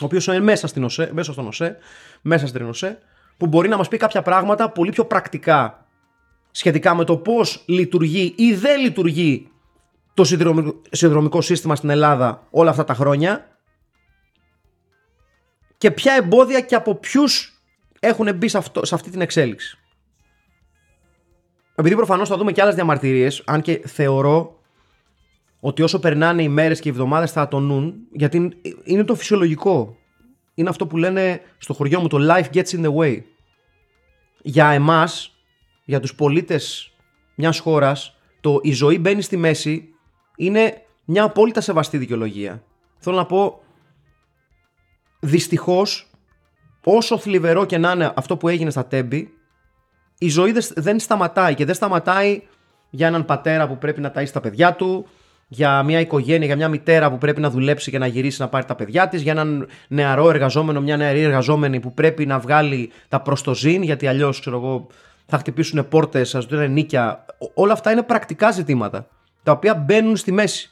ο 0.00 0.04
οποίος 0.04 0.26
είναι 0.26 0.40
μέσα, 0.40 0.66
στην 0.66 0.84
ΟΣΕ, 0.84 1.10
μέσα 1.12 1.32
στον 1.32 1.46
ΟΣΕ, 1.46 1.78
μέσα 2.20 2.46
στην 2.46 2.68
ΟΣΕ 2.68 2.98
που 3.36 3.46
μπορεί 3.46 3.68
να 3.68 3.76
μας 3.76 3.88
πει 3.88 3.96
κάποια 3.96 4.22
πράγματα 4.22 4.70
πολύ 4.70 4.90
πιο 4.90 5.04
πρακτικά 5.04 5.86
σχετικά 6.50 6.94
με 6.94 7.04
το 7.04 7.16
πώς 7.16 7.62
λειτουργεί 7.66 8.34
ή 8.36 8.54
δεν 8.54 8.80
λειτουργεί 8.80 9.50
το 10.14 10.24
συνδρομικό 10.90 11.40
σύστημα 11.40 11.76
στην 11.76 11.90
Ελλάδα 11.90 12.46
όλα 12.50 12.70
αυτά 12.70 12.84
τα 12.84 12.94
χρόνια 12.94 13.58
και 15.78 15.90
ποια 15.90 16.14
εμπόδια 16.14 16.60
και 16.60 16.74
από 16.74 16.94
ποιους 16.94 17.62
έχουν 18.00 18.36
μπει 18.36 18.48
σε, 18.48 18.58
αυτό, 18.58 18.84
σε 18.84 18.94
αυτή 18.94 19.10
την 19.10 19.20
εξέλιξη. 19.20 19.78
Επειδή 21.74 21.94
προφανώς 21.94 22.28
θα 22.28 22.36
δούμε 22.36 22.52
και 22.52 22.62
άλλες 22.62 22.74
διαμαρτυρίες, 22.74 23.42
αν 23.46 23.60
και 23.60 23.82
θεωρώ 23.86 24.57
ότι 25.60 25.82
όσο 25.82 25.98
περνάνε 25.98 26.42
οι 26.42 26.48
μέρες 26.48 26.80
και 26.80 26.88
οι 26.88 26.92
εβδομάδες 26.92 27.32
θα 27.32 27.40
ατονούν, 27.40 27.94
γιατί 28.12 28.50
είναι 28.84 29.04
το 29.04 29.14
φυσιολογικό 29.14 29.96
είναι 30.58 30.68
αυτό 30.68 30.86
που 30.86 30.96
λένε 30.96 31.40
στο 31.58 31.74
χωριό 31.74 32.00
μου 32.00 32.08
το 32.08 32.18
life 32.20 32.54
gets 32.54 32.68
in 32.68 32.84
the 32.84 32.94
way. 32.94 33.22
Για 34.42 34.68
εμάς, 34.68 35.36
για 35.84 36.00
τους 36.00 36.14
πολίτες 36.14 36.92
μιας 37.34 37.58
χώρας, 37.58 38.16
το 38.40 38.60
η 38.62 38.72
ζωή 38.72 38.98
μπαίνει 38.98 39.22
στη 39.22 39.36
μέση 39.36 39.88
είναι 40.36 40.82
μια 41.04 41.22
απόλυτα 41.22 41.60
σεβαστή 41.60 41.98
δικαιολογία. 41.98 42.62
Θέλω 42.98 43.16
να 43.16 43.26
πω, 43.26 43.60
δυστυχώς, 45.20 46.10
όσο 46.84 47.18
θλιβερό 47.18 47.64
και 47.64 47.78
να 47.78 47.92
είναι 47.92 48.12
αυτό 48.16 48.36
που 48.36 48.48
έγινε 48.48 48.70
στα 48.70 48.86
τέμπη, 48.86 49.32
η 50.18 50.28
ζωή 50.28 50.54
δεν 50.74 50.98
σταματάει 50.98 51.54
και 51.54 51.64
δεν 51.64 51.74
σταματάει 51.74 52.42
για 52.90 53.06
έναν 53.06 53.24
πατέρα 53.24 53.68
που 53.68 53.78
πρέπει 53.78 54.00
να 54.00 54.12
ταΐσει 54.14 54.30
τα 54.32 54.40
παιδιά 54.40 54.74
του, 54.74 55.08
για 55.48 55.82
μια 55.82 56.00
οικογένεια, 56.00 56.46
για 56.46 56.56
μια 56.56 56.68
μητέρα 56.68 57.10
που 57.10 57.18
πρέπει 57.18 57.40
να 57.40 57.50
δουλέψει 57.50 57.90
και 57.90 57.98
να 57.98 58.06
γυρίσει 58.06 58.40
να 58.40 58.48
πάρει 58.48 58.64
τα 58.64 58.74
παιδιά 58.74 59.08
της, 59.08 59.22
για 59.22 59.32
έναν 59.32 59.68
νεαρό 59.88 60.30
εργαζόμενο, 60.30 60.80
μια 60.80 60.96
νεαρή 60.96 61.20
εργαζόμενη 61.20 61.80
που 61.80 61.94
πρέπει 61.94 62.26
να 62.26 62.38
βγάλει 62.38 62.90
τα 63.08 63.20
προστοζήν, 63.20 63.82
γιατί 63.82 64.06
αλλιώς 64.06 64.48
θα 65.26 65.38
χτυπήσουν 65.38 65.88
πόρτες, 65.88 66.28
σα 66.28 66.40
δίνουν 66.40 66.72
νίκια. 66.72 67.24
Όλα 67.54 67.72
αυτά 67.72 67.90
είναι 67.92 68.02
πρακτικά 68.02 68.50
ζητήματα 68.50 69.08
τα 69.42 69.52
οποία 69.52 69.74
μπαίνουν 69.74 70.16
στη 70.16 70.32
μέση. 70.32 70.70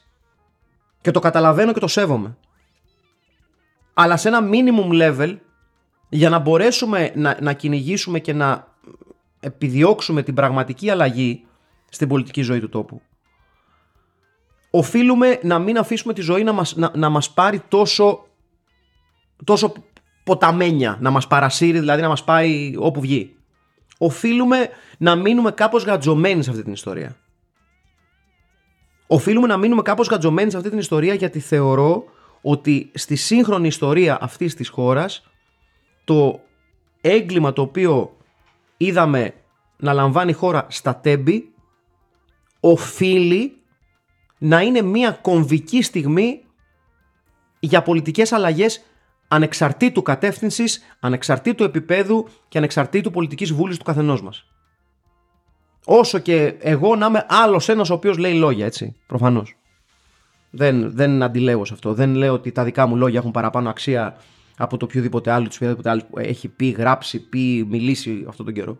Και 1.00 1.10
το 1.10 1.20
καταλαβαίνω 1.20 1.72
και 1.72 1.80
το 1.80 1.86
σέβομαι. 1.86 2.36
Αλλά 3.94 4.16
σε 4.16 4.28
ένα 4.28 4.40
minimum 4.50 5.02
level, 5.02 5.36
για 6.08 6.28
να 6.28 6.38
μπορέσουμε 6.38 7.12
να, 7.14 7.36
να 7.40 7.52
κυνηγήσουμε 7.52 8.18
και 8.18 8.32
να 8.32 8.74
επιδιώξουμε 9.40 10.22
την 10.22 10.34
πραγματική 10.34 10.90
αλλαγή 10.90 11.44
στην 11.88 12.08
πολιτική 12.08 12.42
ζωή 12.42 12.60
του 12.60 12.68
τόπου 12.68 13.02
οφείλουμε 14.78 15.38
να 15.42 15.58
μην 15.58 15.78
αφήσουμε 15.78 16.12
τη 16.12 16.20
ζωή 16.20 16.44
να 16.44 16.52
μας, 16.52 16.76
να, 16.76 16.90
να 16.94 17.08
μας 17.08 17.30
πάρει 17.30 17.62
τόσο, 17.68 18.26
τόσο 19.44 19.72
ποταμένια, 20.24 20.98
να 21.00 21.10
μας 21.10 21.26
παρασύρει, 21.26 21.78
δηλαδή 21.78 22.02
να 22.02 22.08
μας 22.08 22.24
πάει 22.24 22.74
όπου 22.78 23.00
βγει. 23.00 23.36
Οφείλουμε 23.98 24.68
να 24.98 25.14
μείνουμε 25.14 25.50
κάπως 25.50 25.84
γατζωμένοι 25.84 26.42
σε 26.42 26.50
αυτή 26.50 26.62
την 26.62 26.72
ιστορία. 26.72 27.16
Οφείλουμε 29.06 29.46
να 29.46 29.56
μείνουμε 29.56 29.82
κάπως 29.82 30.08
γατζωμένοι 30.08 30.50
σε 30.50 30.56
αυτή 30.56 30.68
την 30.68 30.78
ιστορία 30.78 31.14
γιατί 31.14 31.40
θεωρώ 31.40 32.04
ότι 32.42 32.90
στη 32.94 33.16
σύγχρονη 33.16 33.66
ιστορία 33.66 34.18
αυτής 34.20 34.54
της 34.54 34.68
χώρας 34.68 35.26
το 36.04 36.40
έγκλημα 37.00 37.52
το 37.52 37.62
οποίο 37.62 38.16
είδαμε 38.76 39.34
να 39.76 39.92
λαμβάνει 39.92 40.30
η 40.30 40.34
χώρα 40.34 40.66
στα 40.68 40.96
τέμπη 40.96 41.52
οφείλει 42.60 43.56
να 44.38 44.61
είναι 44.61 44.83
μια 44.83 45.11
κομβική 45.11 45.83
στιγμή 45.83 46.40
για 47.61 47.83
πολιτικές 47.83 48.33
αλλαγές 48.33 48.85
ανεξαρτήτου 49.29 50.03
κατεύθυνσης, 50.03 50.81
ανεξαρτήτου 51.01 51.64
επίπεδου 51.64 52.29
και 52.49 52.59
ανεξαρτήτου 52.59 53.11
πολιτικής 53.11 53.53
βούλης 53.53 53.79
του 53.79 53.85
καθενός 53.85 54.22
μας. 54.22 54.44
Όσο 55.85 56.18
και 56.18 56.55
εγώ 56.59 56.96
να 56.96 57.07
είμαι 57.07 57.27
άλλος 57.29 57.68
ένας 57.68 57.90
ο 57.90 57.94
οποίος 57.94 58.18
λέει 58.18 58.35
λόγια, 58.35 58.66
έτσι, 58.66 58.96
προφανώς. 59.07 59.57
Δεν, 60.51 60.94
δεν 60.94 61.22
αντιλέγω 61.22 61.64
σε 61.64 61.75
αυτό. 61.75 61.94
Δεν 61.94 62.14
λέω 62.14 62.33
ότι 62.33 62.53
τα 62.53 62.64
δικά 62.64 62.87
μου 62.87 62.96
λόγια 62.96 63.18
έχουν 63.18 63.31
παραπάνω 63.31 63.68
αξία 63.68 64.16
από 64.57 64.77
το 64.77 64.85
οποιοδήποτε 64.85 65.31
άλλο, 65.31 65.44
του 65.44 65.53
οποιοδήποτε 65.55 65.90
άλλο 65.90 66.03
που 66.11 66.18
έχει 66.18 66.49
πει, 66.49 66.68
γράψει, 66.68 67.29
πει, 67.29 67.66
μιλήσει 67.70 68.25
αυτόν 68.29 68.44
τον 68.44 68.55
καιρό. 68.55 68.79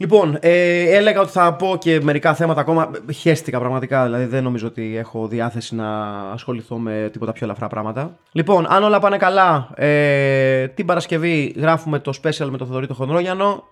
Λοιπόν, 0.00 0.38
ε, 0.40 0.82
έλεγα 0.96 1.20
ότι 1.20 1.30
θα 1.30 1.54
πω 1.54 1.76
και 1.80 2.00
μερικά 2.02 2.34
θέματα 2.34 2.60
ακόμα. 2.60 2.90
Χαίστηκα 3.14 3.58
πραγματικά, 3.58 4.04
δηλαδή 4.04 4.24
δεν 4.24 4.42
νομίζω 4.42 4.66
ότι 4.66 4.96
έχω 4.96 5.28
διάθεση 5.28 5.74
να 5.74 6.08
ασχοληθώ 6.30 6.78
με 6.78 7.08
τίποτα 7.12 7.32
πιο 7.32 7.46
ελαφρά 7.46 7.66
πράγματα. 7.66 8.18
Λοιπόν, 8.32 8.66
αν 8.68 8.82
όλα 8.82 9.00
πάνε 9.00 9.16
καλά, 9.16 9.70
ε, 9.74 10.68
την 10.68 10.86
Παρασκευή 10.86 11.54
γράφουμε 11.56 11.98
το 11.98 12.12
special 12.22 12.48
με 12.50 12.56
τον 12.56 12.66
Θοδωρή 12.66 12.86
το 12.86 12.94
Χονδρόγιανο. 12.94 13.64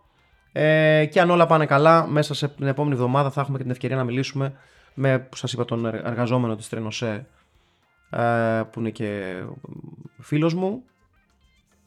Ε, 0.53 1.05
και 1.11 1.21
αν 1.21 1.31
όλα 1.31 1.47
πάνε 1.47 1.67
καλά, 1.67 2.07
μέσα 2.07 2.35
σε 2.35 2.49
την 2.49 2.67
επόμενη 2.67 2.95
εβδομάδα 2.95 3.31
θα 3.31 3.41
έχουμε 3.41 3.57
και 3.57 3.63
την 3.63 3.73
ευκαιρία 3.73 3.97
να 3.97 4.05
μιλήσουμε 4.05 4.53
με, 4.95 5.19
που 5.19 5.37
σας 5.37 5.53
είπα, 5.53 5.65
τον 5.65 5.87
εργαζόμενο 5.87 6.57
της 6.57 6.69
Τρενοσέ, 6.69 7.27
ε, 8.11 8.63
που 8.71 8.81
είναι 8.81 8.91
και 8.91 9.35
φίλος 10.21 10.55
μου 10.55 10.83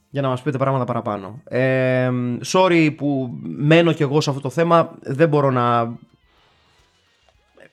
για 0.09 0.21
να 0.21 0.27
μας 0.27 0.41
πείτε 0.41 0.57
πράγματα 0.57 0.85
παραπάνω. 0.85 1.41
Ε, 1.43 2.09
sorry 2.45 2.93
που 2.97 3.37
μένω 3.41 3.93
κι 3.93 4.01
εγώ 4.01 4.21
σε 4.21 4.29
αυτό 4.29 4.41
το 4.41 4.49
θέμα, 4.49 4.91
δεν 4.99 5.29
μπορώ 5.29 5.51
να... 5.51 5.97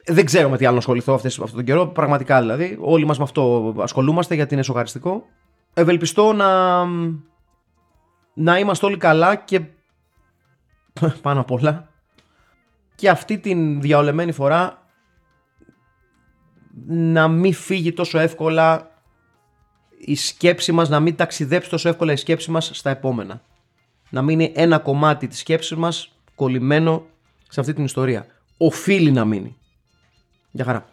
Δεν 0.08 0.24
ξέρω 0.24 0.48
με 0.48 0.56
τι 0.56 0.64
άλλο 0.64 0.72
να 0.72 0.78
ασχοληθώ 0.78 1.14
αυτές, 1.14 1.38
αυτόν 1.38 1.56
τον 1.56 1.64
καιρό, 1.64 1.86
πραγματικά 1.86 2.40
δηλαδή. 2.40 2.76
Όλοι 2.80 3.04
μας 3.04 3.18
με 3.18 3.24
αυτό 3.24 3.74
ασχολούμαστε 3.78 4.34
γιατί 4.34 4.54
είναι 4.54 4.62
σοκαριστικό. 4.62 5.24
Ευελπιστώ 5.74 6.32
να, 6.32 6.84
να 8.34 8.58
είμαστε 8.58 8.86
όλοι 8.86 8.96
καλά 8.96 9.34
και 9.34 9.60
πάνω 11.22 11.40
απ' 11.40 11.50
όλα 11.50 11.88
και 12.94 13.08
αυτή 13.08 13.38
την 13.38 13.80
διαολεμένη 13.80 14.32
φορά 14.32 14.86
να 16.86 17.28
μην 17.28 17.54
φύγει 17.54 17.92
τόσο 17.92 18.18
εύκολα 18.18 18.90
η 19.98 20.14
σκέψη 20.14 20.72
μας 20.72 20.88
να 20.88 21.00
μην 21.00 21.16
ταξιδέψει 21.16 21.70
τόσο 21.70 21.88
εύκολα 21.88 22.12
η 22.12 22.16
σκέψη 22.16 22.50
μας 22.50 22.70
στα 22.74 22.90
επόμενα. 22.90 23.42
Να 24.10 24.22
μείνει 24.22 24.52
ένα 24.54 24.78
κομμάτι 24.78 25.26
της 25.26 25.38
σκέψης 25.38 25.76
μας 25.76 26.12
κολλημένο 26.34 27.06
σε 27.48 27.60
αυτή 27.60 27.72
την 27.72 27.84
ιστορία. 27.84 28.26
Οφείλει 28.56 29.10
να 29.10 29.24
μείνει. 29.24 29.56
Για 30.50 30.64
χαρά. 30.64 30.88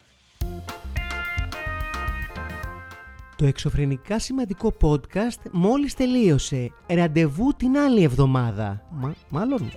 Το 3.35 3.45
εξωφρενικά 3.45 4.19
σημαντικό 4.19 4.73
podcast 4.81 5.49
μόλις 5.51 5.93
τελείωσε. 5.93 6.71
Ραντεβού 6.87 7.53
την 7.57 7.77
άλλη 7.77 8.03
εβδομάδα. 8.03 8.81
Μάλλον. 9.29 9.71